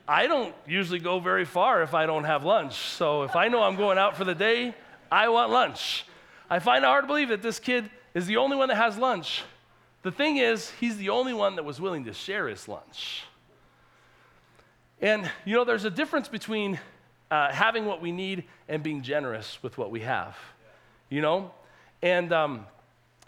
I 0.08 0.28
don't 0.28 0.54
usually 0.68 1.00
go 1.00 1.20
very 1.20 1.46
far 1.46 1.82
if 1.82 1.94
I 1.94 2.06
don't 2.06 2.26
have 2.26 2.44
lunch. 2.44 2.76
So 2.76 3.24
if 3.24 3.38
I 3.38 3.48
know 3.48 3.64
I'm 3.64 3.78
going 3.78 3.98
out 3.98 4.18
for 4.18 4.26
the 4.26 4.36
day, 4.36 4.76
I 5.14 5.30
want 5.30 5.52
lunch. 5.52 6.06
I 6.50 6.60
find 6.60 6.84
it 6.84 6.88
hard 6.88 7.04
to 7.04 7.08
believe 7.08 7.30
that 7.30 7.42
this 7.42 7.60
kid 7.60 7.90
is 8.14 8.26
the 8.26 8.38
only 8.38 8.58
one 8.58 8.70
that 8.70 8.76
has 8.76 8.98
lunch. 8.98 9.44
The 10.02 10.12
thing 10.12 10.38
is, 10.38 10.70
he's 10.80 10.98
the 10.98 11.10
only 11.10 11.34
one 11.34 11.56
that 11.56 11.64
was 11.64 11.80
willing 11.80 12.06
to 12.06 12.14
share 12.14 12.48
his 12.48 12.68
lunch. 12.68 13.24
And, 15.02 15.30
you 15.46 15.56
know, 15.56 15.64
there's 15.64 15.86
a 15.86 15.90
difference 15.90 16.28
between 16.28 16.80
uh, 17.32 17.52
having 17.52 17.86
what 17.86 18.02
we 18.02 18.12
need 18.12 18.46
and 18.68 18.84
being 18.84 19.02
generous 19.02 19.60
with 19.62 19.78
what 19.78 19.92
we 19.92 20.02
have 20.02 20.38
you 21.14 21.22
know? 21.22 21.52
And 22.02 22.34
um, 22.34 22.66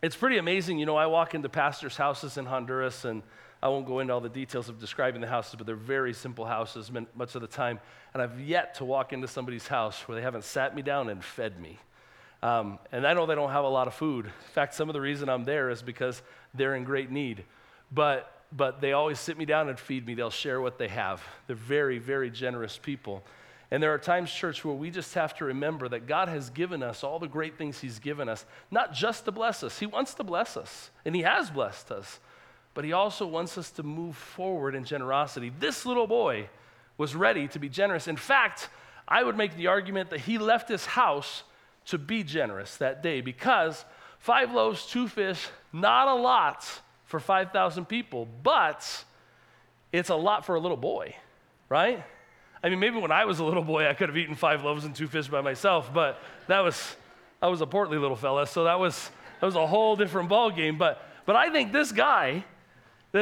it's 0.01 0.15
pretty 0.15 0.39
amazing. 0.39 0.79
You 0.79 0.87
know, 0.87 0.95
I 0.95 1.05
walk 1.05 1.35
into 1.35 1.49
pastors' 1.49 1.95
houses 1.95 2.35
in 2.35 2.47
Honduras, 2.47 3.05
and 3.05 3.21
I 3.65 3.67
won't 3.67 3.87
go 3.87 3.97
into 3.97 4.13
all 4.13 4.21
the 4.21 4.29
details 4.29 4.69
of 4.69 4.79
describing 4.79 5.21
the 5.21 5.27
houses, 5.27 5.55
but 5.57 5.65
they're 5.65 5.75
very 5.75 6.13
simple 6.13 6.45
houses 6.45 6.91
much 7.15 7.33
of 7.33 7.41
the 7.41 7.47
time. 7.47 7.79
And 8.13 8.21
I've 8.21 8.39
yet 8.39 8.75
to 8.75 8.85
walk 8.85 9.11
into 9.11 9.27
somebody's 9.27 9.67
house 9.67 10.07
where 10.07 10.15
they 10.15 10.21
haven't 10.21 10.43
sat 10.43 10.75
me 10.75 10.83
down 10.83 11.09
and 11.09 11.23
fed 11.23 11.59
me. 11.59 11.79
Um, 12.43 12.77
and 12.91 13.07
I 13.07 13.15
know 13.15 13.25
they 13.25 13.33
don't 13.33 13.49
have 13.49 13.63
a 13.65 13.69
lot 13.69 13.87
of 13.87 13.95
food. 13.95 14.27
In 14.27 14.31
fact, 14.53 14.75
some 14.75 14.87
of 14.87 14.93
the 14.93 15.01
reason 15.01 15.29
I'm 15.29 15.45
there 15.45 15.71
is 15.71 15.81
because 15.81 16.21
they're 16.53 16.75
in 16.75 16.83
great 16.83 17.09
need. 17.09 17.43
But 17.91 18.31
but 18.55 18.81
they 18.81 18.93
always 18.93 19.19
sit 19.19 19.35
me 19.35 19.45
down 19.45 19.67
and 19.67 19.79
feed 19.79 20.05
me. 20.05 20.13
They'll 20.13 20.29
share 20.29 20.61
what 20.61 20.77
they 20.77 20.89
have. 20.89 21.23
They're 21.47 21.55
very, 21.55 21.97
very 21.97 22.29
generous 22.29 22.77
people. 22.77 23.23
And 23.71 23.81
there 23.81 23.91
are 23.95 23.97
times, 23.97 24.31
church, 24.31 24.63
where 24.63 24.75
we 24.75 24.91
just 24.91 25.15
have 25.15 25.33
to 25.37 25.45
remember 25.45 25.89
that 25.89 26.05
God 26.05 26.27
has 26.29 26.51
given 26.51 26.83
us 26.83 27.03
all 27.03 27.17
the 27.17 27.27
great 27.27 27.57
things 27.57 27.79
He's 27.79 27.97
given 27.97 28.29
us, 28.29 28.45
not 28.69 28.93
just 28.93 29.25
to 29.25 29.31
bless 29.31 29.63
us. 29.63 29.79
He 29.79 29.87
wants 29.87 30.13
to 30.13 30.23
bless 30.23 30.55
us, 30.55 30.91
and 31.03 31.15
He 31.15 31.23
has 31.23 31.49
blessed 31.49 31.91
us, 31.91 32.19
but 32.75 32.85
He 32.85 32.93
also 32.93 33.25
wants 33.25 33.57
us 33.57 33.71
to 33.71 33.83
move 33.83 34.15
forward 34.15 34.75
in 34.75 34.83
generosity. 34.83 35.51
This 35.59 35.85
little 35.85 36.05
boy 36.05 36.49
was 36.97 37.15
ready 37.15 37.47
to 37.49 37.59
be 37.59 37.69
generous. 37.69 38.07
In 38.07 38.17
fact, 38.17 38.69
I 39.07 39.23
would 39.23 39.35
make 39.35 39.55
the 39.55 39.67
argument 39.67 40.09
that 40.11 40.21
he 40.21 40.37
left 40.37 40.69
his 40.69 40.85
house 40.85 41.43
to 41.85 41.97
be 41.97 42.23
generous 42.23 42.77
that 42.77 43.03
day 43.03 43.21
because 43.21 43.85
five 44.19 44.51
loaves, 44.51 44.85
two 44.85 45.07
fish, 45.07 45.47
not 45.71 46.07
a 46.07 46.15
lot 46.15 46.67
for 47.05 47.19
5,000 47.19 47.85
people, 47.85 48.27
but 48.43 49.03
it's 49.91 50.09
a 50.09 50.15
lot 50.15 50.45
for 50.45 50.55
a 50.55 50.59
little 50.59 50.77
boy, 50.77 51.15
right? 51.69 52.03
I 52.63 52.69
mean, 52.69 52.79
maybe 52.79 52.97
when 52.97 53.11
I 53.11 53.25
was 53.25 53.39
a 53.39 53.43
little 53.43 53.63
boy, 53.63 53.87
I 53.87 53.93
could 53.93 54.09
have 54.09 54.17
eaten 54.17 54.35
five 54.35 54.63
loaves 54.63 54.85
and 54.85 54.95
two 54.95 55.07
fish 55.07 55.27
by 55.27 55.41
myself, 55.41 55.93
but 55.93 56.19
that 56.47 56.61
was, 56.61 56.95
I 57.41 57.47
was 57.47 57.61
a 57.61 57.67
portly 57.67 57.99
little 57.99 58.15
fella, 58.15 58.47
so 58.47 58.63
that 58.63 58.79
was, 58.79 59.11
that 59.39 59.45
was 59.45 59.55
a 59.55 59.67
whole 59.67 59.95
different 59.95 60.29
ball 60.29 60.49
game. 60.49 60.79
But, 60.79 61.05
but 61.27 61.35
I 61.35 61.51
think 61.51 61.71
this 61.71 61.91
guy, 61.91 62.43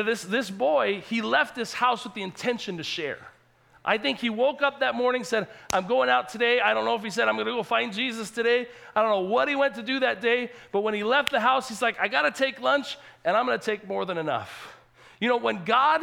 this, 0.01 0.23
this 0.23 0.49
boy, 0.49 1.03
he 1.07 1.21
left 1.21 1.55
this 1.55 1.73
house 1.73 2.03
with 2.03 2.15
the 2.15 2.23
intention 2.23 2.77
to 2.77 2.83
share. 2.83 3.19
I 3.85 3.97
think 3.97 4.19
he 4.19 4.29
woke 4.29 4.61
up 4.61 4.79
that 4.79 4.95
morning, 4.95 5.23
said, 5.25 5.47
I'm 5.71 5.85
going 5.87 6.09
out 6.09 6.29
today. 6.29 6.61
I 6.61 6.73
don't 6.73 6.85
know 6.85 6.95
if 6.95 7.03
he 7.03 7.09
said, 7.09 7.27
I'm 7.27 7.35
going 7.35 7.47
to 7.47 7.51
go 7.51 7.63
find 7.63 7.93
Jesus 7.93 8.31
today. 8.31 8.67
I 8.95 9.01
don't 9.01 9.11
know 9.11 9.29
what 9.29 9.49
he 9.49 9.55
went 9.55 9.75
to 9.75 9.83
do 9.83 9.99
that 9.99 10.21
day. 10.21 10.51
But 10.71 10.81
when 10.81 10.93
he 10.93 11.03
left 11.03 11.31
the 11.31 11.39
house, 11.41 11.67
he's 11.67 11.81
like, 11.81 11.99
I 11.99 12.07
got 12.07 12.21
to 12.21 12.31
take 12.31 12.61
lunch, 12.61 12.97
and 13.25 13.35
I'm 13.35 13.45
going 13.45 13.59
to 13.59 13.63
take 13.63 13.85
more 13.85 14.05
than 14.05 14.17
enough. 14.17 14.77
You 15.19 15.27
know, 15.27 15.37
when 15.37 15.65
God 15.65 16.01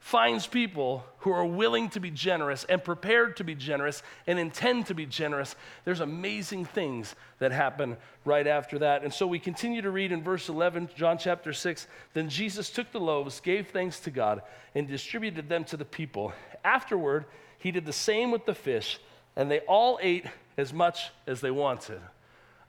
finds 0.00 0.46
people 0.46 1.04
who 1.18 1.30
are 1.30 1.44
willing 1.44 1.90
to 1.90 2.00
be 2.00 2.10
generous 2.10 2.64
and 2.64 2.82
prepared 2.82 3.36
to 3.36 3.44
be 3.44 3.54
generous 3.54 4.02
and 4.26 4.38
intend 4.38 4.86
to 4.86 4.94
be 4.94 5.04
generous, 5.04 5.54
there's 5.84 6.00
amazing 6.00 6.64
things 6.64 7.14
that 7.38 7.52
happen 7.52 7.96
right 8.24 8.46
after 8.46 8.78
that. 8.78 9.04
And 9.04 9.12
so 9.12 9.26
we 9.26 9.38
continue 9.38 9.82
to 9.82 9.90
read 9.90 10.10
in 10.10 10.22
verse 10.22 10.48
11, 10.48 10.88
John 10.96 11.18
chapter 11.18 11.52
6. 11.52 11.86
Then 12.14 12.30
Jesus 12.30 12.70
took 12.70 12.90
the 12.90 12.98
loaves, 12.98 13.40
gave 13.40 13.68
thanks 13.68 14.00
to 14.00 14.10
God, 14.10 14.40
and 14.74 14.88
distributed 14.88 15.50
them 15.50 15.64
to 15.64 15.76
the 15.76 15.84
people. 15.84 16.32
Afterward, 16.64 17.26
he 17.58 17.70
did 17.70 17.84
the 17.84 17.92
same 17.92 18.30
with 18.30 18.46
the 18.46 18.54
fish, 18.54 18.98
and 19.36 19.50
they 19.50 19.60
all 19.60 19.98
ate 20.02 20.24
as 20.56 20.72
much 20.72 21.10
as 21.26 21.42
they 21.42 21.50
wanted. 21.50 22.00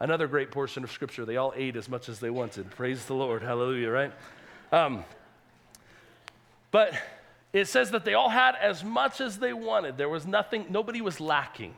Another 0.01 0.27
great 0.27 0.51
portion 0.51 0.83
of 0.83 0.91
scripture. 0.91 1.25
They 1.25 1.37
all 1.37 1.53
ate 1.55 1.77
as 1.77 1.87
much 1.87 2.09
as 2.09 2.19
they 2.19 2.29
wanted. 2.29 2.69
Praise 2.71 3.05
the 3.05 3.13
Lord. 3.13 3.41
Hallelujah, 3.41 3.89
right? 3.89 4.11
Um, 4.71 5.05
but 6.71 6.93
it 7.53 7.67
says 7.67 7.91
that 7.91 8.05
they 8.05 8.13
all 8.13 8.29
had 8.29 8.55
as 8.55 8.83
much 8.83 9.19
as 9.19 9.39
they 9.39 9.53
wanted. 9.53 9.97
There 9.97 10.09
was 10.09 10.25
nothing, 10.25 10.65
nobody 10.69 11.01
was 11.01 11.19
lacking 11.19 11.73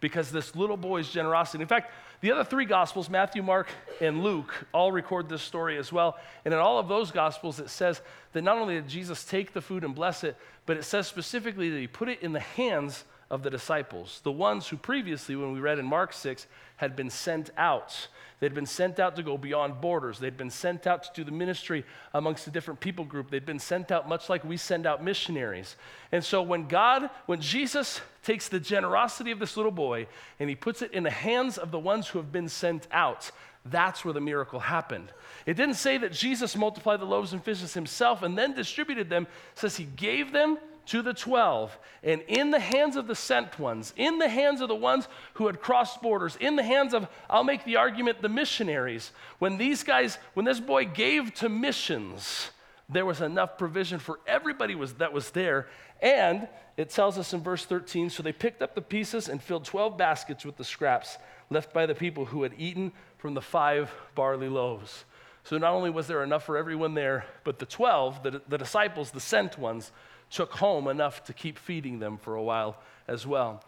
because 0.00 0.30
this 0.30 0.54
little 0.54 0.76
boy's 0.76 1.08
generosity. 1.08 1.62
In 1.62 1.68
fact, 1.68 1.90
the 2.20 2.32
other 2.32 2.44
three 2.44 2.64
gospels, 2.64 3.08
Matthew, 3.08 3.42
Mark, 3.42 3.68
and 4.00 4.22
Luke, 4.22 4.66
all 4.72 4.92
record 4.92 5.28
this 5.28 5.42
story 5.42 5.78
as 5.78 5.92
well. 5.92 6.18
And 6.44 6.52
in 6.52 6.60
all 6.60 6.78
of 6.78 6.88
those 6.88 7.10
gospels, 7.10 7.60
it 7.60 7.70
says 7.70 8.00
that 8.32 8.42
not 8.42 8.58
only 8.58 8.74
did 8.74 8.88
Jesus 8.88 9.24
take 9.24 9.52
the 9.52 9.60
food 9.60 9.84
and 9.84 9.94
bless 9.94 10.24
it, 10.24 10.36
but 10.64 10.76
it 10.76 10.84
says 10.84 11.06
specifically 11.06 11.70
that 11.70 11.78
he 11.78 11.86
put 11.86 12.08
it 12.08 12.22
in 12.22 12.32
the 12.32 12.40
hands 12.40 13.04
of 13.30 13.42
the 13.42 13.50
disciples, 13.50 14.20
the 14.22 14.32
ones 14.32 14.68
who 14.68 14.76
previously, 14.76 15.34
when 15.34 15.52
we 15.52 15.60
read 15.60 15.78
in 15.78 15.84
Mark 15.84 16.12
6, 16.12 16.46
had 16.76 16.94
been 16.94 17.10
sent 17.10 17.50
out. 17.56 18.08
They'd 18.38 18.54
been 18.54 18.66
sent 18.66 19.00
out 19.00 19.16
to 19.16 19.22
go 19.22 19.38
beyond 19.38 19.80
borders. 19.80 20.18
They'd 20.18 20.36
been 20.36 20.50
sent 20.50 20.86
out 20.86 21.02
to 21.04 21.10
do 21.14 21.24
the 21.24 21.32
ministry 21.32 21.84
amongst 22.12 22.44
the 22.44 22.50
different 22.50 22.80
people 22.80 23.04
group. 23.04 23.30
They'd 23.30 23.46
been 23.46 23.58
sent 23.58 23.90
out 23.90 24.08
much 24.08 24.28
like 24.28 24.44
we 24.44 24.58
send 24.58 24.86
out 24.86 25.02
missionaries. 25.02 25.76
And 26.12 26.22
so 26.22 26.42
when 26.42 26.68
God, 26.68 27.08
when 27.24 27.40
Jesus 27.40 28.00
takes 28.22 28.48
the 28.48 28.60
generosity 28.60 29.30
of 29.30 29.38
this 29.38 29.56
little 29.56 29.72
boy 29.72 30.06
and 30.38 30.48
he 30.50 30.54
puts 30.54 30.82
it 30.82 30.92
in 30.92 31.02
the 31.02 31.10
hands 31.10 31.56
of 31.56 31.70
the 31.70 31.78
ones 31.78 32.08
who 32.08 32.18
have 32.18 32.30
been 32.30 32.48
sent 32.48 32.86
out, 32.92 33.30
that's 33.64 34.04
where 34.04 34.14
the 34.14 34.20
miracle 34.20 34.60
happened. 34.60 35.10
It 35.46 35.54
didn't 35.54 35.74
say 35.74 35.98
that 35.98 36.12
Jesus 36.12 36.56
multiplied 36.56 37.00
the 37.00 37.06
loaves 37.06 37.32
and 37.32 37.42
fishes 37.42 37.74
himself 37.74 38.22
and 38.22 38.36
then 38.36 38.54
distributed 38.54 39.08
them. 39.08 39.24
It 39.24 39.58
says 39.58 39.76
he 39.76 39.84
gave 39.84 40.32
them 40.32 40.58
to 40.86 41.02
the 41.02 41.14
12 41.14 41.78
and 42.02 42.22
in 42.22 42.50
the 42.50 42.60
hands 42.60 42.96
of 42.96 43.06
the 43.06 43.14
sent 43.14 43.58
ones, 43.58 43.92
in 43.96 44.18
the 44.18 44.28
hands 44.28 44.60
of 44.60 44.68
the 44.68 44.74
ones 44.74 45.08
who 45.34 45.46
had 45.46 45.60
crossed 45.60 46.00
borders, 46.00 46.36
in 46.36 46.56
the 46.56 46.62
hands 46.62 46.94
of, 46.94 47.08
I'll 47.28 47.44
make 47.44 47.64
the 47.64 47.76
argument, 47.76 48.22
the 48.22 48.28
missionaries. 48.28 49.12
When 49.38 49.58
these 49.58 49.82
guys, 49.82 50.18
when 50.34 50.46
this 50.46 50.60
boy 50.60 50.86
gave 50.86 51.34
to 51.34 51.48
missions, 51.48 52.50
there 52.88 53.06
was 53.06 53.20
enough 53.20 53.58
provision 53.58 53.98
for 53.98 54.20
everybody 54.26 54.74
was, 54.74 54.94
that 54.94 55.12
was 55.12 55.30
there. 55.30 55.66
And 56.00 56.48
it 56.76 56.90
tells 56.90 57.18
us 57.18 57.32
in 57.32 57.40
verse 57.40 57.64
13 57.64 58.10
so 58.10 58.22
they 58.22 58.32
picked 58.32 58.62
up 58.62 58.74
the 58.74 58.82
pieces 58.82 59.28
and 59.28 59.42
filled 59.42 59.64
12 59.64 59.96
baskets 59.96 60.44
with 60.44 60.56
the 60.56 60.64
scraps 60.64 61.18
left 61.50 61.72
by 61.72 61.86
the 61.86 61.94
people 61.94 62.26
who 62.26 62.42
had 62.42 62.52
eaten 62.58 62.92
from 63.18 63.34
the 63.34 63.40
five 63.40 63.90
barley 64.14 64.48
loaves. 64.48 65.04
So 65.44 65.58
not 65.58 65.72
only 65.72 65.90
was 65.90 66.08
there 66.08 66.24
enough 66.24 66.44
for 66.44 66.56
everyone 66.56 66.94
there, 66.94 67.24
but 67.44 67.58
the 67.60 67.66
12, 67.66 68.22
the, 68.22 68.42
the 68.48 68.58
disciples, 68.58 69.12
the 69.12 69.20
sent 69.20 69.56
ones, 69.58 69.92
took 70.30 70.52
home 70.52 70.88
enough 70.88 71.24
to 71.24 71.32
keep 71.32 71.58
feeding 71.58 71.98
them 71.98 72.18
for 72.18 72.34
a 72.34 72.42
while 72.42 72.76
as 73.08 73.26
well. 73.26 73.62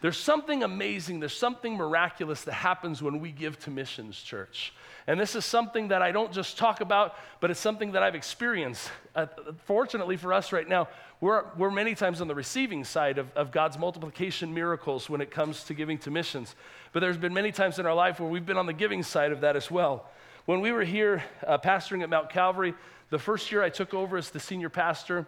There's 0.00 0.18
something 0.18 0.62
amazing, 0.62 1.20
there's 1.20 1.36
something 1.36 1.76
miraculous 1.76 2.42
that 2.44 2.52
happens 2.52 3.02
when 3.02 3.20
we 3.20 3.32
give 3.32 3.58
to 3.60 3.70
missions, 3.70 4.20
church. 4.20 4.74
And 5.06 5.18
this 5.18 5.34
is 5.34 5.46
something 5.46 5.88
that 5.88 6.02
I 6.02 6.12
don't 6.12 6.30
just 6.30 6.58
talk 6.58 6.82
about, 6.82 7.14
but 7.40 7.50
it's 7.50 7.58
something 7.58 7.92
that 7.92 8.02
I've 8.02 8.14
experienced. 8.14 8.90
Uh, 9.14 9.26
fortunately 9.64 10.18
for 10.18 10.34
us 10.34 10.52
right 10.52 10.68
now, 10.68 10.88
we're, 11.22 11.44
we're 11.56 11.70
many 11.70 11.94
times 11.94 12.20
on 12.20 12.28
the 12.28 12.34
receiving 12.34 12.84
side 12.84 13.16
of, 13.16 13.32
of 13.34 13.50
God's 13.50 13.78
multiplication 13.78 14.52
miracles 14.52 15.08
when 15.08 15.22
it 15.22 15.30
comes 15.30 15.64
to 15.64 15.74
giving 15.74 15.96
to 15.98 16.10
missions. 16.10 16.54
But 16.92 17.00
there's 17.00 17.16
been 17.16 17.32
many 17.32 17.50
times 17.50 17.78
in 17.78 17.86
our 17.86 17.94
life 17.94 18.20
where 18.20 18.28
we've 18.28 18.44
been 18.44 18.58
on 18.58 18.66
the 18.66 18.74
giving 18.74 19.02
side 19.02 19.32
of 19.32 19.40
that 19.40 19.56
as 19.56 19.70
well. 19.70 20.10
When 20.44 20.60
we 20.60 20.72
were 20.72 20.84
here 20.84 21.24
uh, 21.46 21.56
pastoring 21.56 22.02
at 22.02 22.10
Mount 22.10 22.28
Calvary, 22.28 22.74
the 23.08 23.18
first 23.18 23.50
year 23.50 23.62
I 23.62 23.70
took 23.70 23.94
over 23.94 24.18
as 24.18 24.28
the 24.28 24.40
senior 24.40 24.68
pastor, 24.68 25.26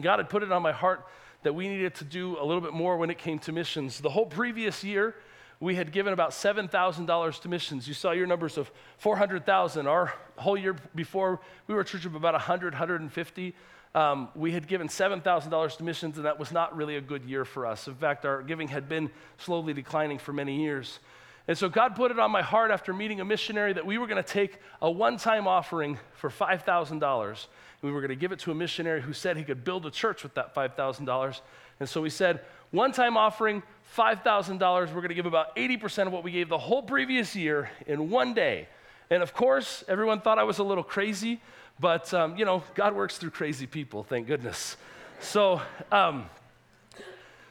God 0.00 0.18
had 0.18 0.28
put 0.28 0.42
it 0.42 0.52
on 0.52 0.62
my 0.62 0.72
heart 0.72 1.06
that 1.42 1.54
we 1.54 1.68
needed 1.68 1.94
to 1.96 2.04
do 2.04 2.38
a 2.40 2.44
little 2.44 2.60
bit 2.60 2.72
more 2.72 2.96
when 2.96 3.10
it 3.10 3.18
came 3.18 3.38
to 3.40 3.52
missions. 3.52 4.00
The 4.00 4.10
whole 4.10 4.26
previous 4.26 4.84
year, 4.84 5.14
we 5.60 5.74
had 5.74 5.92
given 5.92 6.12
about 6.12 6.30
$7,000 6.30 7.40
to 7.40 7.48
missions. 7.48 7.86
You 7.86 7.94
saw 7.94 8.12
your 8.12 8.26
numbers 8.26 8.58
of 8.58 8.70
400,000. 8.98 9.86
Our 9.86 10.12
whole 10.36 10.56
year 10.56 10.76
before, 10.94 11.40
we 11.66 11.74
were 11.74 11.82
a 11.82 11.84
church 11.84 12.04
of 12.04 12.14
about 12.14 12.34
100, 12.34 12.72
150. 12.72 13.54
Um, 13.94 14.28
we 14.34 14.52
had 14.52 14.66
given 14.66 14.88
$7,000 14.88 15.76
to 15.76 15.84
missions, 15.84 16.16
and 16.16 16.24
that 16.24 16.38
was 16.38 16.50
not 16.50 16.74
really 16.76 16.96
a 16.96 17.00
good 17.00 17.24
year 17.24 17.44
for 17.44 17.66
us. 17.66 17.86
In 17.86 17.94
fact, 17.94 18.24
our 18.24 18.42
giving 18.42 18.68
had 18.68 18.88
been 18.88 19.10
slowly 19.38 19.74
declining 19.74 20.18
for 20.18 20.32
many 20.32 20.62
years. 20.62 20.98
And 21.46 21.58
so 21.58 21.68
God 21.68 21.96
put 21.96 22.10
it 22.10 22.18
on 22.18 22.30
my 22.30 22.42
heart 22.42 22.70
after 22.70 22.92
meeting 22.92 23.20
a 23.20 23.24
missionary 23.24 23.72
that 23.72 23.84
we 23.84 23.98
were 23.98 24.06
going 24.06 24.22
to 24.22 24.28
take 24.28 24.58
a 24.80 24.90
one 24.90 25.16
time 25.16 25.46
offering 25.46 25.98
for 26.14 26.30
$5,000 26.30 27.46
we 27.82 27.90
were 27.90 28.00
going 28.00 28.10
to 28.10 28.16
give 28.16 28.32
it 28.32 28.38
to 28.40 28.52
a 28.52 28.54
missionary 28.54 29.02
who 29.02 29.12
said 29.12 29.36
he 29.36 29.44
could 29.44 29.64
build 29.64 29.84
a 29.84 29.90
church 29.90 30.22
with 30.22 30.34
that 30.34 30.54
$5,000. 30.54 31.40
And 31.80 31.88
so 31.88 32.00
we 32.00 32.10
said, 32.10 32.40
one 32.70 32.92
time 32.92 33.16
offering, 33.16 33.62
$5,000. 33.96 34.60
We're 34.60 34.86
going 34.94 35.08
to 35.08 35.14
give 35.14 35.26
about 35.26 35.54
80% 35.56 36.06
of 36.06 36.12
what 36.12 36.22
we 36.22 36.30
gave 36.30 36.48
the 36.48 36.58
whole 36.58 36.82
previous 36.82 37.34
year 37.34 37.70
in 37.86 38.08
one 38.08 38.34
day. 38.34 38.68
And 39.10 39.22
of 39.22 39.34
course, 39.34 39.84
everyone 39.88 40.20
thought 40.20 40.38
I 40.38 40.44
was 40.44 40.58
a 40.58 40.62
little 40.62 40.84
crazy, 40.84 41.40
but 41.78 42.14
um, 42.14 42.36
you 42.36 42.44
know, 42.44 42.62
God 42.74 42.94
works 42.94 43.18
through 43.18 43.30
crazy 43.30 43.66
people, 43.66 44.04
thank 44.04 44.26
goodness. 44.26 44.76
So, 45.20 45.60
um, 45.90 46.30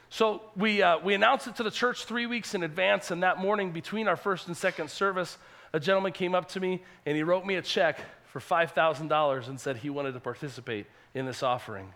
so 0.08 0.42
we, 0.56 0.82
uh, 0.82 0.98
we 0.98 1.14
announced 1.14 1.46
it 1.46 1.56
to 1.56 1.62
the 1.62 1.70
church 1.70 2.04
three 2.04 2.26
weeks 2.26 2.54
in 2.54 2.62
advance, 2.62 3.10
and 3.10 3.22
that 3.22 3.38
morning 3.38 3.70
between 3.70 4.08
our 4.08 4.16
first 4.16 4.48
and 4.48 4.56
second 4.56 4.90
service, 4.90 5.38
a 5.72 5.78
gentleman 5.78 6.12
came 6.12 6.34
up 6.34 6.48
to 6.50 6.60
me 6.60 6.82
and 7.06 7.16
he 7.16 7.22
wrote 7.22 7.46
me 7.46 7.56
a 7.56 7.62
check 7.62 8.00
for 8.32 8.40
$5,000 8.40 9.48
and 9.48 9.60
said 9.60 9.76
he 9.76 9.90
wanted 9.90 10.12
to 10.12 10.20
participate 10.20 10.86
in 11.14 11.26
this 11.26 11.42
offering. 11.42 11.92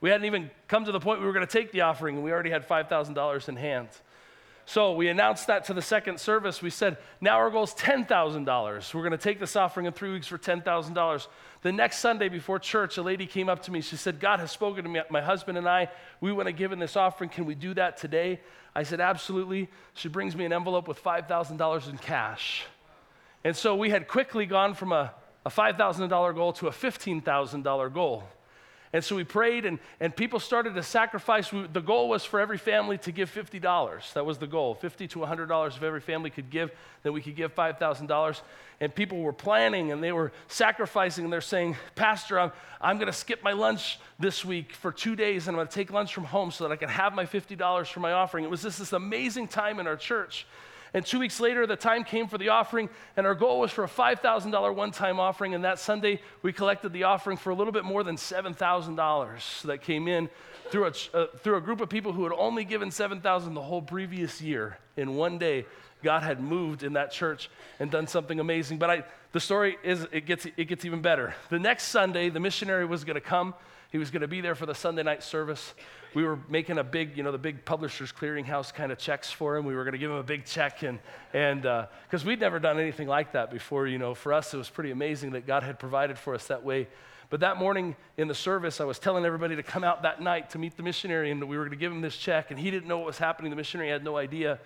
We 0.00 0.10
hadn't 0.10 0.26
even 0.26 0.48
come 0.68 0.84
to 0.84 0.92
the 0.92 1.00
point 1.00 1.20
we 1.20 1.26
were 1.26 1.32
going 1.32 1.46
to 1.46 1.52
take 1.52 1.72
the 1.72 1.80
offering, 1.82 2.14
and 2.14 2.24
we 2.24 2.30
already 2.30 2.50
had 2.50 2.68
$5,000 2.68 3.48
in 3.48 3.56
hand. 3.56 3.88
So 4.64 4.92
we 4.92 5.08
announced 5.08 5.48
that 5.48 5.64
to 5.64 5.74
the 5.74 5.82
second 5.82 6.20
service. 6.20 6.62
We 6.62 6.70
said, 6.70 6.98
now 7.20 7.36
our 7.36 7.50
goal 7.50 7.64
is 7.64 7.74
$10,000. 7.74 8.94
We're 8.94 9.00
going 9.00 9.10
to 9.10 9.18
take 9.18 9.40
this 9.40 9.56
offering 9.56 9.86
in 9.86 9.92
three 9.92 10.12
weeks 10.12 10.28
for 10.28 10.38
$10,000. 10.38 11.26
The 11.62 11.72
next 11.72 11.98
Sunday 11.98 12.28
before 12.28 12.60
church, 12.60 12.96
a 12.96 13.02
lady 13.02 13.26
came 13.26 13.48
up 13.48 13.62
to 13.62 13.72
me. 13.72 13.80
She 13.80 13.96
said, 13.96 14.20
God 14.20 14.38
has 14.38 14.52
spoken 14.52 14.84
to 14.84 14.88
me, 14.88 15.00
my 15.10 15.20
husband 15.20 15.58
and 15.58 15.68
I. 15.68 15.88
We 16.20 16.30
want 16.30 16.46
to 16.46 16.52
give 16.52 16.70
in 16.70 16.78
this 16.78 16.96
offering. 16.96 17.28
Can 17.28 17.44
we 17.44 17.56
do 17.56 17.74
that 17.74 17.96
today? 17.96 18.40
I 18.72 18.84
said, 18.84 19.00
absolutely. 19.00 19.68
She 19.94 20.08
brings 20.08 20.36
me 20.36 20.44
an 20.44 20.52
envelope 20.52 20.86
with 20.86 21.02
$5,000 21.02 21.90
in 21.90 21.98
cash. 21.98 22.64
And 23.42 23.56
so 23.56 23.74
we 23.74 23.90
had 23.90 24.06
quickly 24.06 24.46
gone 24.46 24.74
from 24.74 24.92
a 24.92 25.12
a 25.44 25.50
$5,000 25.50 26.34
goal 26.34 26.52
to 26.54 26.68
a 26.68 26.70
$15,000 26.70 27.94
goal. 27.94 28.24
And 28.94 29.02
so 29.02 29.16
we 29.16 29.24
prayed, 29.24 29.64
and, 29.64 29.78
and 30.00 30.14
people 30.14 30.38
started 30.38 30.74
to 30.74 30.82
sacrifice. 30.82 31.50
We, 31.50 31.66
the 31.66 31.80
goal 31.80 32.10
was 32.10 32.24
for 32.24 32.38
every 32.38 32.58
family 32.58 32.98
to 32.98 33.12
give 33.12 33.32
$50. 33.32 34.12
That 34.12 34.26
was 34.26 34.36
the 34.36 34.46
goal 34.46 34.74
50 34.74 35.08
to 35.08 35.20
$100 35.20 35.76
if 35.76 35.82
every 35.82 36.00
family 36.00 36.28
could 36.28 36.50
give, 36.50 36.70
then 37.02 37.14
we 37.14 37.22
could 37.22 37.34
give 37.34 37.54
$5,000. 37.54 38.40
And 38.80 38.94
people 38.94 39.22
were 39.22 39.32
planning 39.32 39.92
and 39.92 40.02
they 40.02 40.12
were 40.12 40.30
sacrificing, 40.48 41.24
and 41.24 41.32
they're 41.32 41.40
saying, 41.40 41.76
Pastor, 41.94 42.38
I'm, 42.38 42.52
I'm 42.82 42.96
going 42.96 43.06
to 43.06 43.14
skip 43.14 43.42
my 43.42 43.52
lunch 43.52 43.98
this 44.18 44.44
week 44.44 44.74
for 44.74 44.92
two 44.92 45.16
days, 45.16 45.48
and 45.48 45.56
I'm 45.56 45.58
going 45.58 45.68
to 45.68 45.74
take 45.74 45.90
lunch 45.90 46.12
from 46.12 46.24
home 46.24 46.50
so 46.50 46.64
that 46.64 46.72
I 46.72 46.76
can 46.76 46.90
have 46.90 47.14
my 47.14 47.24
$50 47.24 47.86
for 47.86 48.00
my 48.00 48.12
offering. 48.12 48.44
It 48.44 48.50
was 48.50 48.62
just 48.62 48.78
this 48.78 48.92
amazing 48.92 49.48
time 49.48 49.80
in 49.80 49.86
our 49.86 49.96
church. 49.96 50.46
And 50.94 51.06
two 51.06 51.18
weeks 51.18 51.40
later, 51.40 51.66
the 51.66 51.76
time 51.76 52.04
came 52.04 52.28
for 52.28 52.36
the 52.36 52.50
offering, 52.50 52.90
and 53.16 53.26
our 53.26 53.34
goal 53.34 53.60
was 53.60 53.70
for 53.70 53.84
a 53.84 53.88
$5,000 53.88 54.74
one 54.74 54.90
time 54.90 55.18
offering. 55.18 55.54
And 55.54 55.64
that 55.64 55.78
Sunday, 55.78 56.20
we 56.42 56.52
collected 56.52 56.92
the 56.92 57.04
offering 57.04 57.38
for 57.38 57.50
a 57.50 57.54
little 57.54 57.72
bit 57.72 57.84
more 57.84 58.04
than 58.04 58.16
$7,000 58.16 59.62
that 59.62 59.80
came 59.80 60.06
in 60.06 60.28
through 60.70 60.86
a, 60.86 61.16
uh, 61.16 61.26
through 61.38 61.56
a 61.56 61.60
group 61.60 61.80
of 61.80 61.88
people 61.88 62.12
who 62.12 62.24
had 62.24 62.32
only 62.32 62.64
given 62.64 62.90
$7,000 62.90 63.54
the 63.54 63.62
whole 63.62 63.82
previous 63.82 64.42
year. 64.42 64.78
In 64.96 65.16
one 65.16 65.38
day, 65.38 65.64
God 66.02 66.22
had 66.22 66.40
moved 66.40 66.82
in 66.82 66.94
that 66.94 67.10
church 67.10 67.48
and 67.80 67.90
done 67.90 68.06
something 68.06 68.38
amazing. 68.40 68.78
But 68.78 68.90
I, 68.90 69.04
the 69.32 69.40
story 69.40 69.78
is, 69.82 70.06
it 70.12 70.26
gets, 70.26 70.46
it 70.56 70.64
gets 70.68 70.84
even 70.84 71.00
better. 71.00 71.34
The 71.48 71.58
next 71.58 71.84
Sunday, 71.84 72.28
the 72.28 72.40
missionary 72.40 72.84
was 72.84 73.04
going 73.04 73.14
to 73.14 73.20
come. 73.20 73.54
He 73.92 73.98
was 73.98 74.10
going 74.10 74.22
to 74.22 74.28
be 74.28 74.40
there 74.40 74.56
for 74.56 74.66
the 74.66 74.74
Sunday 74.74 75.04
night 75.04 75.22
service 75.22 75.74
we 76.14 76.24
were 76.24 76.38
making 76.48 76.78
a 76.78 76.84
big, 76.84 77.16
you 77.16 77.22
know, 77.22 77.32
the 77.32 77.38
big 77.38 77.64
publishers 77.64 78.12
clearinghouse 78.12 78.72
kind 78.72 78.92
of 78.92 78.98
checks 78.98 79.30
for 79.30 79.56
him. 79.56 79.64
We 79.64 79.74
were 79.74 79.84
going 79.84 79.92
to 79.92 79.98
give 79.98 80.10
him 80.10 80.18
a 80.18 80.22
big 80.22 80.44
check, 80.44 80.82
and 80.82 80.98
and 81.32 81.62
because 81.62 82.24
uh, 82.24 82.26
we'd 82.26 82.40
never 82.40 82.58
done 82.58 82.78
anything 82.78 83.08
like 83.08 83.32
that 83.32 83.50
before, 83.50 83.86
you 83.86 83.98
know, 83.98 84.14
for 84.14 84.32
us 84.32 84.52
it 84.52 84.58
was 84.58 84.68
pretty 84.68 84.90
amazing 84.90 85.32
that 85.32 85.46
God 85.46 85.62
had 85.62 85.78
provided 85.78 86.18
for 86.18 86.34
us 86.34 86.46
that 86.48 86.64
way. 86.64 86.88
But 87.30 87.40
that 87.40 87.56
morning 87.56 87.96
in 88.18 88.28
the 88.28 88.34
service, 88.34 88.78
I 88.80 88.84
was 88.84 88.98
telling 88.98 89.24
everybody 89.24 89.56
to 89.56 89.62
come 89.62 89.84
out 89.84 90.02
that 90.02 90.20
night 90.20 90.50
to 90.50 90.58
meet 90.58 90.76
the 90.76 90.82
missionary, 90.82 91.30
and 91.30 91.42
we 91.48 91.56
were 91.56 91.64
going 91.64 91.78
to 91.78 91.80
give 91.80 91.90
him 91.90 92.02
this 92.02 92.16
check, 92.16 92.50
and 92.50 92.60
he 92.60 92.70
didn't 92.70 92.88
know 92.88 92.98
what 92.98 93.06
was 93.06 93.18
happening. 93.18 93.48
The 93.48 93.56
missionary 93.56 93.88
had 93.88 94.04
no 94.04 94.18
idea. 94.18 94.58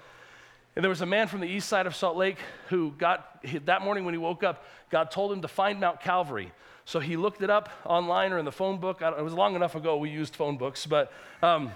And 0.75 0.85
there 0.85 0.91
was 0.91 1.01
a 1.01 1.07
man 1.07 1.29
from 1.29 1.41
the 1.41 1.47
east 1.47 1.69
side 1.69 1.87
of 1.87 1.95
Salt 1.95 2.17
Lake 2.17 2.39
who 2.69 2.91
got, 2.99 3.41
that 3.67 3.83
morning 3.83 4.05
when 4.05 4.15
he 4.15 4.19
woke 4.19 4.43
up, 4.43 4.65
God 4.91 5.13
told 5.13 5.33
him 5.33 5.43
to 5.43 5.49
find 5.49 5.79
Mount 5.79 6.01
Calvary. 6.01 6.53
So 6.87 7.01
he 7.01 7.17
looked 7.17 7.43
it 7.43 7.51
up 7.51 7.69
online 7.85 8.33
or 8.33 8.39
in 8.39 8.45
the 8.45 8.53
phone 8.53 8.79
book. 8.79 9.03
it 9.03 9.23
was 9.23 9.33
long 9.33 9.57
enough 9.57 9.75
ago 9.75 9.97
we 9.97 10.09
used 10.09 10.37
phone 10.37 10.57
books, 10.57 10.87
but 10.87 11.13
um, 11.43 11.73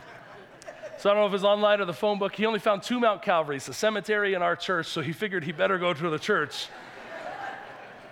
so 0.99 1.11
I 1.11 1.15
don't 1.15 1.23
know 1.23 1.27
if 1.27 1.33
it 1.33 1.33
was 1.33 1.45
online 1.45 1.81
or 1.81 1.85
the 1.85 1.93
phone 1.93 2.21
book. 2.21 2.37
He 2.37 2.47
only 2.47 2.61
found 2.61 2.85
two 2.85 3.01
Mount 3.01 3.21
Calvaries, 3.21 3.69
a 3.69 3.73
cemetery 3.73 4.35
and 4.35 4.45
our 4.45 4.55
church, 4.55 4.87
so 4.87 5.01
he 5.01 5.13
figured 5.13 5.43
he 5.43 5.51
better 5.51 5.79
go 5.79 5.93
to 5.93 6.11
the 6.11 6.19
church. 6.19 6.69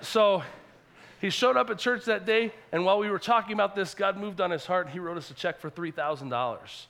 so 0.00 0.42
he 1.20 1.30
showed 1.30 1.56
up 1.56 1.70
at 1.70 1.78
church 1.78 2.04
that 2.06 2.26
day, 2.26 2.52
and 2.72 2.84
while 2.84 2.98
we 2.98 3.08
were 3.08 3.20
talking 3.20 3.52
about 3.52 3.76
this, 3.76 3.94
God 3.94 4.16
moved 4.16 4.40
on 4.40 4.50
his 4.50 4.66
heart. 4.66 4.88
He 4.88 4.98
wrote 4.98 5.16
us 5.16 5.30
a 5.30 5.34
check 5.34 5.60
for 5.60 5.70
$3,000. 5.70 6.86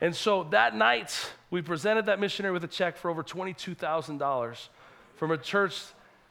And 0.00 0.14
so 0.14 0.44
that 0.50 0.76
night, 0.76 1.32
we 1.50 1.60
presented 1.60 2.06
that 2.06 2.20
missionary 2.20 2.52
with 2.52 2.62
a 2.62 2.68
check 2.68 2.96
for 2.96 3.10
over 3.10 3.24
$22,000 3.24 4.68
from 5.16 5.30
a 5.32 5.38
church 5.38 5.82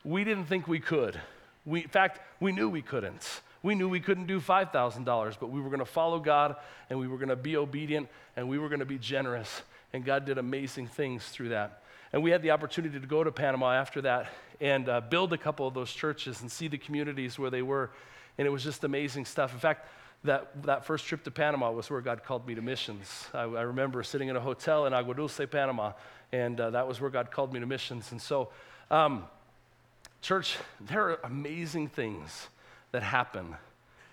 we 0.06 0.24
didn't 0.24 0.46
think 0.46 0.70
we 0.70 0.80
could. 0.80 1.20
We, 1.66 1.84
in 1.84 1.90
fact, 1.90 2.20
we 2.40 2.52
knew 2.52 2.70
we 2.70 2.82
couldn't. 2.82 3.42
We 3.62 3.76
knew 3.76 3.90
we 3.90 4.00
couldn't 4.00 4.28
do 4.28 4.40
$5,000, 4.40 5.38
but 5.40 5.50
we 5.50 5.60
were 5.60 5.70
going 5.70 5.80
to 5.80 5.86
follow 5.86 6.20
God 6.20 6.56
and 6.90 6.98
we 6.98 7.08
were 7.08 7.18
going 7.18 7.30
to 7.30 7.36
be 7.36 7.58
obedient 7.58 8.08
and 8.38 8.48
we 8.48 8.58
were 8.58 8.70
going 8.70 8.80
to 8.80 8.86
be 8.86 8.98
generous. 8.98 9.62
And 9.92 10.06
God 10.06 10.26
did 10.26 10.38
amazing 10.38 10.88
things 10.88 11.26
through 11.26 11.50
that. 11.50 11.84
And 12.14 12.24
we 12.24 12.32
had 12.32 12.42
the 12.42 12.52
opportunity 12.52 13.00
to 13.00 13.06
go 13.06 13.24
to 13.24 13.32
Panama 13.32 13.74
after 13.74 14.02
that 14.02 14.30
and 14.62 14.88
uh, 14.88 15.02
build 15.02 15.34
a 15.34 15.38
couple 15.38 15.68
of 15.68 15.74
those 15.74 15.92
churches 15.92 16.42
and 16.42 16.52
see 16.52 16.68
the 16.68 16.78
communities 16.78 17.38
where 17.38 17.50
they 17.50 17.62
were. 17.62 17.92
And 18.38 18.48
it 18.48 18.50
was 18.50 18.64
just 18.64 18.84
amazing 18.84 19.26
stuff. 19.26 19.54
In 19.54 19.60
fact, 19.60 19.88
that, 20.24 20.64
that 20.64 20.86
first 20.86 21.06
trip 21.06 21.24
to 21.26 21.32
Panama 21.32 21.72
was 21.72 21.90
where 21.90 22.02
God 22.02 22.24
called 22.24 22.48
me 22.48 22.56
to 22.56 22.62
missions. 22.62 23.28
I, 23.34 23.42
I 23.42 23.62
remember 23.62 24.04
sitting 24.04 24.28
in 24.30 24.36
a 24.36 24.42
hotel 24.42 24.86
in 24.86 24.94
Agua 24.94 25.16
Dulce, 25.16 25.42
Panama, 25.50 25.94
and 26.32 26.60
uh, 26.60 26.70
that 26.72 26.88
was 26.88 27.00
where 27.00 27.10
God 27.10 27.32
called 27.32 27.54
me 27.54 27.60
to 27.60 27.66
missions. 27.66 28.12
And 28.12 28.22
so, 28.22 28.50
um, 28.92 29.24
church, 30.22 30.58
there 30.80 31.10
are 31.10 31.20
amazing 31.24 31.88
things 31.88 32.48
that 32.92 33.04
happen 33.04 33.56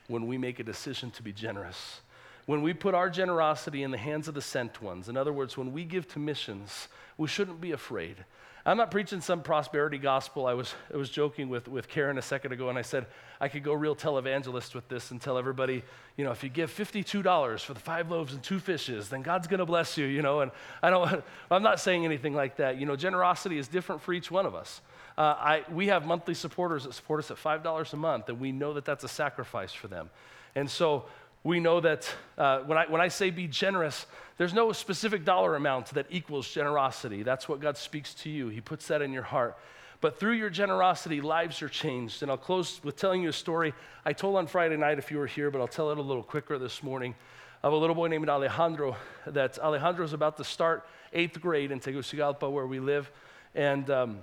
when 0.08 0.26
we 0.26 0.38
make 0.38 0.58
a 0.58 0.64
decision 0.64 1.10
to 1.12 1.22
be 1.22 1.32
generous. 1.32 2.00
When 2.46 2.62
we 2.62 2.72
put 2.72 2.94
our 2.94 3.10
generosity 3.10 3.82
in 3.82 3.90
the 3.90 3.98
hands 3.98 4.28
of 4.28 4.34
the 4.34 4.42
sent 4.42 4.80
ones, 4.80 5.08
in 5.08 5.16
other 5.16 5.32
words, 5.32 5.56
when 5.56 5.72
we 5.72 5.84
give 5.84 6.06
to 6.08 6.18
missions, 6.18 6.88
we 7.18 7.26
shouldn't 7.26 7.60
be 7.60 7.72
afraid. 7.72 8.24
I'm 8.64 8.76
not 8.76 8.90
preaching 8.90 9.20
some 9.20 9.42
prosperity 9.42 9.96
gospel. 9.96 10.44
I 10.46 10.54
was, 10.54 10.74
I 10.92 10.96
was 10.96 11.08
joking 11.08 11.48
with, 11.48 11.68
with 11.68 11.88
Karen 11.88 12.18
a 12.18 12.22
second 12.22 12.50
ago, 12.52 12.68
and 12.68 12.76
I 12.76 12.82
said 12.82 13.06
I 13.40 13.46
could 13.46 13.62
go 13.62 13.72
real 13.72 13.94
televangelist 13.94 14.74
with 14.74 14.88
this 14.88 15.12
and 15.12 15.20
tell 15.20 15.38
everybody, 15.38 15.84
you 16.16 16.24
know, 16.24 16.32
if 16.32 16.42
you 16.42 16.50
give 16.50 16.74
$52 16.74 17.60
for 17.60 17.74
the 17.74 17.80
five 17.80 18.10
loaves 18.10 18.32
and 18.32 18.42
two 18.42 18.58
fishes, 18.58 19.08
then 19.08 19.22
God's 19.22 19.46
going 19.46 19.60
to 19.60 19.66
bless 19.66 19.96
you, 19.96 20.06
you 20.06 20.20
know. 20.20 20.40
And 20.40 20.50
I 20.82 20.90
don't, 20.90 21.22
I'm 21.50 21.62
not 21.62 21.78
saying 21.78 22.04
anything 22.04 22.34
like 22.34 22.56
that. 22.56 22.76
You 22.78 22.86
know, 22.86 22.96
generosity 22.96 23.56
is 23.56 23.68
different 23.68 24.02
for 24.02 24.12
each 24.12 24.32
one 24.32 24.46
of 24.46 24.54
us. 24.56 24.80
Uh, 25.18 25.34
I, 25.38 25.64
we 25.72 25.86
have 25.86 26.06
monthly 26.06 26.34
supporters 26.34 26.84
that 26.84 26.92
support 26.92 27.20
us 27.20 27.30
at 27.30 27.38
$5 27.38 27.92
a 27.92 27.96
month, 27.96 28.28
and 28.28 28.38
we 28.38 28.52
know 28.52 28.74
that 28.74 28.84
that's 28.84 29.04
a 29.04 29.08
sacrifice 29.08 29.72
for 29.72 29.88
them. 29.88 30.10
And 30.54 30.70
so 30.70 31.06
we 31.42 31.58
know 31.58 31.80
that 31.80 32.12
uh, 32.36 32.60
when, 32.60 32.76
I, 32.76 32.86
when 32.86 33.00
I 33.00 33.08
say 33.08 33.30
be 33.30 33.46
generous, 33.46 34.06
there's 34.36 34.52
no 34.52 34.72
specific 34.72 35.24
dollar 35.24 35.56
amount 35.56 35.86
that 35.94 36.06
equals 36.10 36.50
generosity. 36.50 37.22
That's 37.22 37.48
what 37.48 37.60
God 37.60 37.78
speaks 37.78 38.12
to 38.14 38.30
you, 38.30 38.48
He 38.48 38.60
puts 38.60 38.88
that 38.88 39.00
in 39.00 39.12
your 39.12 39.22
heart. 39.22 39.56
But 40.02 40.20
through 40.20 40.32
your 40.32 40.50
generosity, 40.50 41.22
lives 41.22 41.62
are 41.62 41.68
changed. 41.70 42.22
And 42.22 42.30
I'll 42.30 42.36
close 42.36 42.80
with 42.84 42.96
telling 42.96 43.22
you 43.22 43.30
a 43.30 43.32
story 43.32 43.72
I 44.04 44.12
told 44.12 44.36
on 44.36 44.46
Friday 44.46 44.76
night 44.76 44.98
if 44.98 45.10
you 45.10 45.16
were 45.16 45.26
here, 45.26 45.50
but 45.50 45.60
I'll 45.60 45.68
tell 45.68 45.90
it 45.90 45.96
a 45.96 46.02
little 46.02 46.22
quicker 46.22 46.58
this 46.58 46.82
morning 46.82 47.14
of 47.62 47.72
a 47.72 47.76
little 47.76 47.94
boy 47.94 48.08
named 48.08 48.28
Alejandro. 48.28 48.96
That 49.26 49.58
Alejandro 49.58 50.04
is 50.04 50.12
about 50.12 50.36
to 50.36 50.44
start 50.44 50.86
eighth 51.14 51.40
grade 51.40 51.70
in 51.70 51.80
Tegucigalpa, 51.80 52.50
where 52.50 52.66
we 52.66 52.78
live. 52.78 53.10
And, 53.54 53.88
um, 53.88 54.18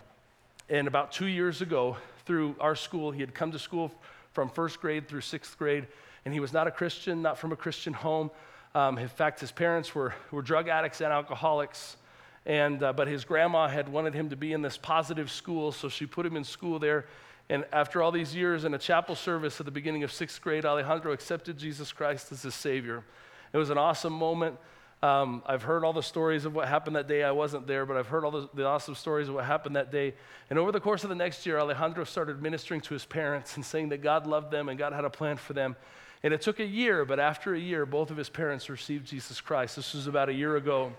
and 0.70 0.88
about 0.88 1.12
two 1.12 1.28
years 1.28 1.62
ago, 1.62 1.98
through 2.26 2.56
our 2.60 2.76
school, 2.76 3.12
he 3.12 3.20
had 3.22 3.34
come 3.34 3.52
to 3.52 3.60
school 3.60 3.92
from 4.32 4.50
first 4.50 4.80
grade 4.80 5.08
through 5.08 5.22
sixth 5.22 5.58
grade 5.58 5.88
and 6.26 6.34
he 6.34 6.40
was 6.40 6.54
not 6.54 6.68
a 6.68 6.72
Christian, 6.72 7.22
not 7.22 7.38
from 7.38 7.52
a 7.52 7.56
Christian 7.56 7.94
home. 7.94 8.32
Um, 8.76 8.98
in 8.98 9.08
fact, 9.08 9.40
his 9.40 9.52
parents 9.52 9.94
were, 9.94 10.14
were 10.32 10.42
drug 10.42 10.68
addicts 10.68 11.02
and 11.02 11.12
alcoholics. 11.12 11.98
And, 12.46 12.82
uh, 12.82 12.94
but 12.94 13.08
his 13.08 13.26
grandma 13.26 13.68
had 13.68 13.90
wanted 13.90 14.14
him 14.14 14.30
to 14.30 14.36
be 14.36 14.54
in 14.54 14.62
this 14.62 14.78
positive 14.78 15.32
school, 15.32 15.72
so 15.72 15.90
she 15.90 16.06
put 16.06 16.26
him 16.26 16.36
in 16.36 16.44
school 16.44 16.80
there. 16.80 17.06
And 17.50 17.66
after 17.72 18.02
all 18.02 18.12
these 18.12 18.36
years 18.36 18.64
in 18.64 18.74
a 18.74 18.78
chapel 18.78 19.16
service 19.16 19.60
at 19.60 19.66
the 19.66 19.72
beginning 19.72 20.04
of 20.04 20.12
sixth 20.12 20.42
grade, 20.42 20.66
Alejandro 20.66 21.12
accepted 21.12 21.58
Jesus 21.58 21.92
Christ 21.92 22.32
as 22.32 22.42
his 22.42 22.56
Savior. 22.56 23.04
It 23.52 23.58
was 23.58 23.70
an 23.70 23.78
awesome 23.78 24.14
moment. 24.14 24.58
Um, 25.04 25.44
I've 25.46 25.64
heard 25.64 25.84
all 25.84 25.92
the 25.92 26.02
stories 26.02 26.46
of 26.46 26.56
what 26.56 26.70
happened 26.70 26.96
that 26.96 27.10
day. 27.10 27.24
I 27.24 27.32
wasn't 27.32 27.68
there, 27.68 27.86
but 27.86 27.98
I've 27.98 28.08
heard 28.08 28.24
all 28.24 28.32
the, 28.32 28.48
the, 28.54 28.66
awesome 28.66 28.96
stories 28.96 29.28
of 29.28 29.36
what 29.36 29.44
happened 29.44 29.76
that 29.76 29.92
day. 29.92 30.14
And 30.50 30.58
over 30.58 30.72
the 30.72 30.80
course 30.80 31.04
of 31.04 31.10
the 31.10 31.16
next 31.16 31.46
year, 31.46 31.60
Alejandro 31.60 32.06
started 32.06 32.42
ministering 32.42 32.80
to 32.80 32.94
his 32.94 33.04
parents 33.04 33.58
and 33.58 33.66
saying 33.66 33.90
that 33.90 34.02
God 34.02 34.26
loved 34.26 34.50
them 34.50 34.70
and 34.70 34.80
God 34.80 34.94
had 34.94 35.04
a 35.04 35.10
plan 35.10 35.36
for 35.36 35.52
them. 35.52 35.76
And 36.24 36.34
it 36.34 36.42
took 36.42 36.62
a 36.62 36.66
year, 36.66 37.04
but 37.04 37.20
after 37.20 37.54
a 37.54 37.60
year, 37.60 37.86
both 37.86 38.12
of 38.12 38.18
his 38.18 38.30
parents 38.30 38.70
received 38.70 39.06
Jesus 39.06 39.42
Christ. 39.42 39.76
This 39.76 39.94
was 39.94 40.08
about 40.08 40.30
a 40.30 40.34
year 40.34 40.56
ago. 40.56 40.94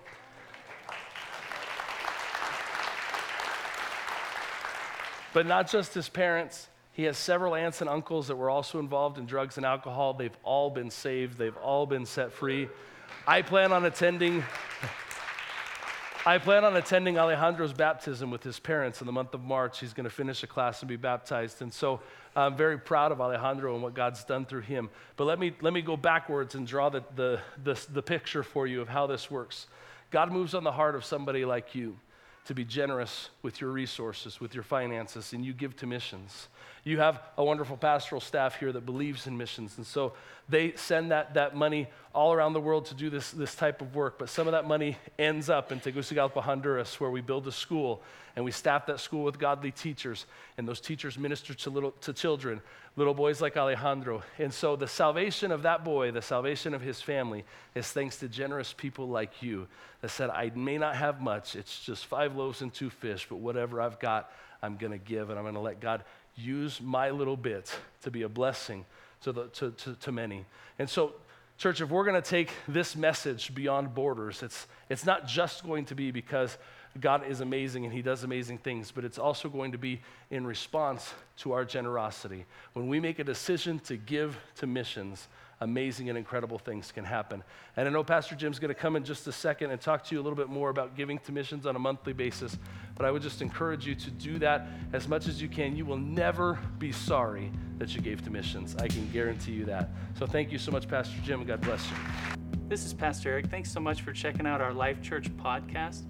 But 5.32 5.46
not 5.46 5.70
just 5.70 5.94
his 5.94 6.10
parents, 6.10 6.68
he 6.94 7.02
has 7.04 7.18
several 7.18 7.57
aunts 7.57 7.80
and 7.80 7.90
uncles 7.90 8.28
that 8.28 8.37
were 8.37 8.48
also 8.48 8.78
involved 8.78 9.18
in 9.18 9.26
drugs 9.26 9.57
and 9.57 9.66
alcohol. 9.66 10.14
They've 10.14 10.37
all 10.44 10.70
been 10.70 10.90
saved, 10.90 11.37
they've 11.37 11.57
all 11.57 11.87
been 11.87 12.07
set 12.07 12.33
free. 12.33 12.68
I 13.26 13.42
plan 13.42 13.72
on 13.72 13.85
attending. 13.85 14.44
I 16.26 16.38
plan 16.38 16.64
on 16.64 16.74
attending 16.76 17.18
Alejandro's 17.18 17.74
baptism 17.74 18.30
with 18.30 18.42
his 18.42 18.59
parents 18.59 19.02
in 19.02 19.07
the 19.07 19.12
month 19.12 19.35
of 19.35 19.42
March. 19.42 19.80
He's 19.80 19.92
going 19.92 20.04
to 20.04 20.11
finish 20.11 20.42
a 20.42 20.46
class 20.46 20.80
and 20.80 20.88
be 20.88 20.96
baptized. 20.96 21.61
And 21.61 21.70
so 21.70 22.00
I'm 22.35 22.57
very 22.57 22.78
proud 22.78 23.12
of 23.12 23.20
Alejandro 23.20 23.74
and 23.74 23.83
what 23.83 23.92
God's 23.92 24.24
done 24.24 24.46
through 24.46 24.62
him. 24.62 24.88
But 25.16 25.24
let 25.24 25.38
me, 25.38 25.54
let 25.61 25.74
me 25.74 25.83
go 25.83 25.98
backwards 25.98 26.54
and 26.54 26.66
draw 26.66 26.88
the, 26.88 27.04
the, 27.14 27.40
the, 27.62 27.78
the 27.92 28.02
picture 28.02 28.42
for 28.42 28.66
you 28.66 28.80
of 28.80 28.88
how 28.88 29.07
this 29.07 29.30
works. 29.30 29.66
God 30.11 30.33
moves 30.33 30.54
on 30.54 30.64
the 30.64 30.72
heart 30.72 30.94
of 30.94 31.04
somebody 31.04 31.44
like 31.44 31.74
you 31.74 31.98
to 32.44 32.54
be 32.54 32.64
generous 32.64 33.30
with 33.42 33.61
your 33.61 33.70
resources, 33.70 34.40
with 34.40 34.54
your 34.54 34.62
finances, 34.62 35.33
and 35.33 35.44
you 35.44 35.52
give 35.52 35.74
to 35.76 35.87
missions. 35.87 36.48
You 36.85 36.98
have 36.98 37.22
a 37.38 37.44
wonderful 37.44 37.76
pastoral 37.76 38.20
staff 38.20 38.59
here 38.59 38.70
that 38.72 38.85
believes 38.85 39.26
in 39.26 39.37
missions, 39.37 39.78
and 39.78 39.87
so 39.87 40.12
they 40.48 40.74
send 40.76 41.11
that, 41.11 41.35
that 41.35 41.57
money 41.57 41.88
all 42.14 42.33
around 42.33 42.52
the 42.52 42.61
world 42.61 42.87
to 42.87 42.94
do 42.94 43.11
this, 43.11 43.30
this 43.33 43.54
type 43.54 43.80
of 43.80 43.94
work. 43.94 44.18
But 44.18 44.28
some 44.28 44.46
of 44.46 44.52
that 44.52 44.66
money 44.66 44.96
ends 45.18 45.50
up 45.50 45.72
in 45.72 45.80
Tegucigalpa, 45.80 46.40
Honduras, 46.40 47.00
where 47.00 47.11
we 47.11 47.20
build 47.20 47.46
a 47.48 47.52
school 47.52 48.02
and 48.37 48.44
we 48.44 48.50
staff 48.50 48.87
that 48.87 49.00
school 49.00 49.22
with 49.22 49.38
godly 49.38 49.70
teachers, 49.70 50.26
and 50.59 50.66
those 50.66 50.80
teachers 50.80 51.16
minister 51.16 51.54
to, 51.54 51.70
little, 51.70 51.92
to 52.00 52.12
children, 52.12 52.61
little 52.96 53.14
boys 53.14 53.40
like 53.40 53.57
Alejandro. 53.57 54.24
And 54.38 54.52
so 54.52 54.74
the 54.74 54.88
salvation 54.88 55.52
of 55.52 55.62
that 55.62 55.85
boy, 55.85 56.11
the 56.11 56.22
salvation 56.22 56.74
of 56.74 56.80
his 56.80 57.00
family, 57.00 57.44
is 57.76 57.87
thanks 57.87 58.16
to 58.16 58.28
generous 58.28 58.72
people 58.72 59.09
like 59.09 59.40
you 59.40 59.68
that 60.00 60.11
said, 60.11 60.30
I 60.30 60.50
may 60.54 60.78
not 60.78 60.96
have 60.96 61.20
much, 61.20 61.54
it's 61.54 61.78
just 61.78 62.07
five 62.07 62.35
loaves 62.35 62.61
and 62.61 62.74
two 62.74 62.90
fish, 62.90 63.26
but 63.28 63.37
whatever 63.37 63.80
I've 63.80 64.00
got, 64.00 64.33
I'm 64.62 64.76
going 64.76 64.92
to 64.92 64.98
give, 64.98 65.30
and 65.30 65.38
I'm 65.38 65.44
going 65.44 65.54
to 65.54 65.61
let 65.61 65.78
God 65.78 66.02
use 66.35 66.80
my 66.80 67.11
little 67.11 67.37
bit 67.37 67.72
to 68.02 68.11
be 68.11 68.22
a 68.22 68.28
blessing 68.28 68.85
to, 69.24 69.32
the, 69.32 69.48
to, 69.48 69.70
to, 69.72 69.94
to 69.94 70.12
many. 70.12 70.44
And 70.78 70.88
so 70.88 71.14
Church, 71.56 71.80
if 71.80 71.90
we're 71.90 72.04
going 72.04 72.20
to 72.20 72.28
take 72.28 72.50
this 72.66 72.96
message 72.96 73.54
beyond 73.54 73.94
borders, 73.94 74.42
it's, 74.42 74.66
it's 74.90 75.06
not 75.06 75.26
just 75.26 75.64
going 75.64 75.84
to 75.87 75.94
be 75.94 76.10
because 76.10 76.58
God 77.00 77.26
is 77.26 77.40
amazing 77.40 77.84
and 77.84 77.94
He 77.94 78.02
does 78.02 78.24
amazing 78.24 78.58
things, 78.58 78.90
but 78.90 79.04
it's 79.04 79.18
also 79.18 79.48
going 79.48 79.72
to 79.72 79.78
be 79.78 80.00
in 80.30 80.46
response 80.46 81.14
to 81.38 81.52
our 81.52 81.64
generosity. 81.64 82.44
When 82.72 82.88
we 82.88 82.98
make 82.98 83.20
a 83.20 83.24
decision 83.24 83.78
to 83.80 83.96
give 83.96 84.37
to 84.56 84.66
missions, 84.66 85.28
amazing 85.64 86.09
and 86.09 86.16
incredible 86.16 86.59
things 86.59 86.92
can 86.92 87.05
happen. 87.05 87.42
And 87.77 87.88
I 87.88 87.90
know 87.90 88.05
Pastor 88.05 88.37
Jim's 88.37 88.59
going 88.59 88.72
to 88.72 88.81
come 88.81 88.94
in 88.94 89.05
just 89.05 89.27
a 89.27 89.33
second 89.33 89.70
and 89.70 89.81
talk 89.81 90.05
to 90.05 90.14
you 90.14 90.20
a 90.20 90.22
little 90.22 90.37
bit 90.37 90.48
more 90.48 90.70
about 90.70 90.94
giving 90.94 91.18
to 91.20 91.33
missions 91.33 91.66
on 91.66 91.74
a 91.74 91.79
monthly 91.79 92.12
basis, 92.12 92.57
but 92.94 93.05
I 93.05 93.11
would 93.11 93.22
just 93.22 93.42
encourage 93.42 93.87
you 93.87 93.94
to 93.96 94.11
do 94.11 94.38
that 94.38 94.68
as 94.92 95.09
much 95.09 95.27
as 95.27 95.42
you 95.42 95.48
can. 95.48 95.74
You 95.74 95.87
will 95.87 95.98
never 95.98 96.59
be 96.79 96.92
sorry 96.92 97.50
that 97.79 97.94
you 97.94 98.00
gave 98.00 98.22
to 98.24 98.31
missions. 98.31 98.77
I 98.77 98.87
can 98.87 99.11
guarantee 99.11 99.53
you 99.53 99.64
that. 99.64 99.90
So 100.18 100.27
thank 100.27 100.53
you 100.53 100.59
so 100.59 100.70
much, 100.70 100.87
Pastor 100.87 101.16
Jim, 101.24 101.44
God 101.44 101.61
bless 101.62 101.90
you. 101.90 101.96
This 102.68 102.85
is 102.85 102.94
Pastor 102.94 103.31
Eric. 103.31 103.46
Thanks 103.46 103.70
so 103.70 103.81
much 103.81 104.03
for 104.03 104.12
checking 104.12 104.46
out 104.46 104.61
our 104.61 104.72
Life 104.72 105.03
Church 105.03 105.35
podcast. 105.37 106.05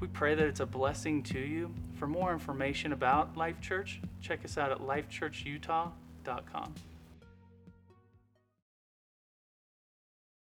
We 0.00 0.08
pray 0.08 0.34
that 0.34 0.46
it's 0.46 0.60
a 0.60 0.66
blessing 0.66 1.22
to 1.24 1.38
you. 1.38 1.72
For 1.94 2.06
more 2.06 2.32
information 2.32 2.92
about 2.92 3.36
Life 3.36 3.60
Church, 3.60 4.00
check 4.20 4.44
us 4.44 4.58
out 4.58 4.70
at 4.70 4.78
lifechurchutah.com. 4.78 6.74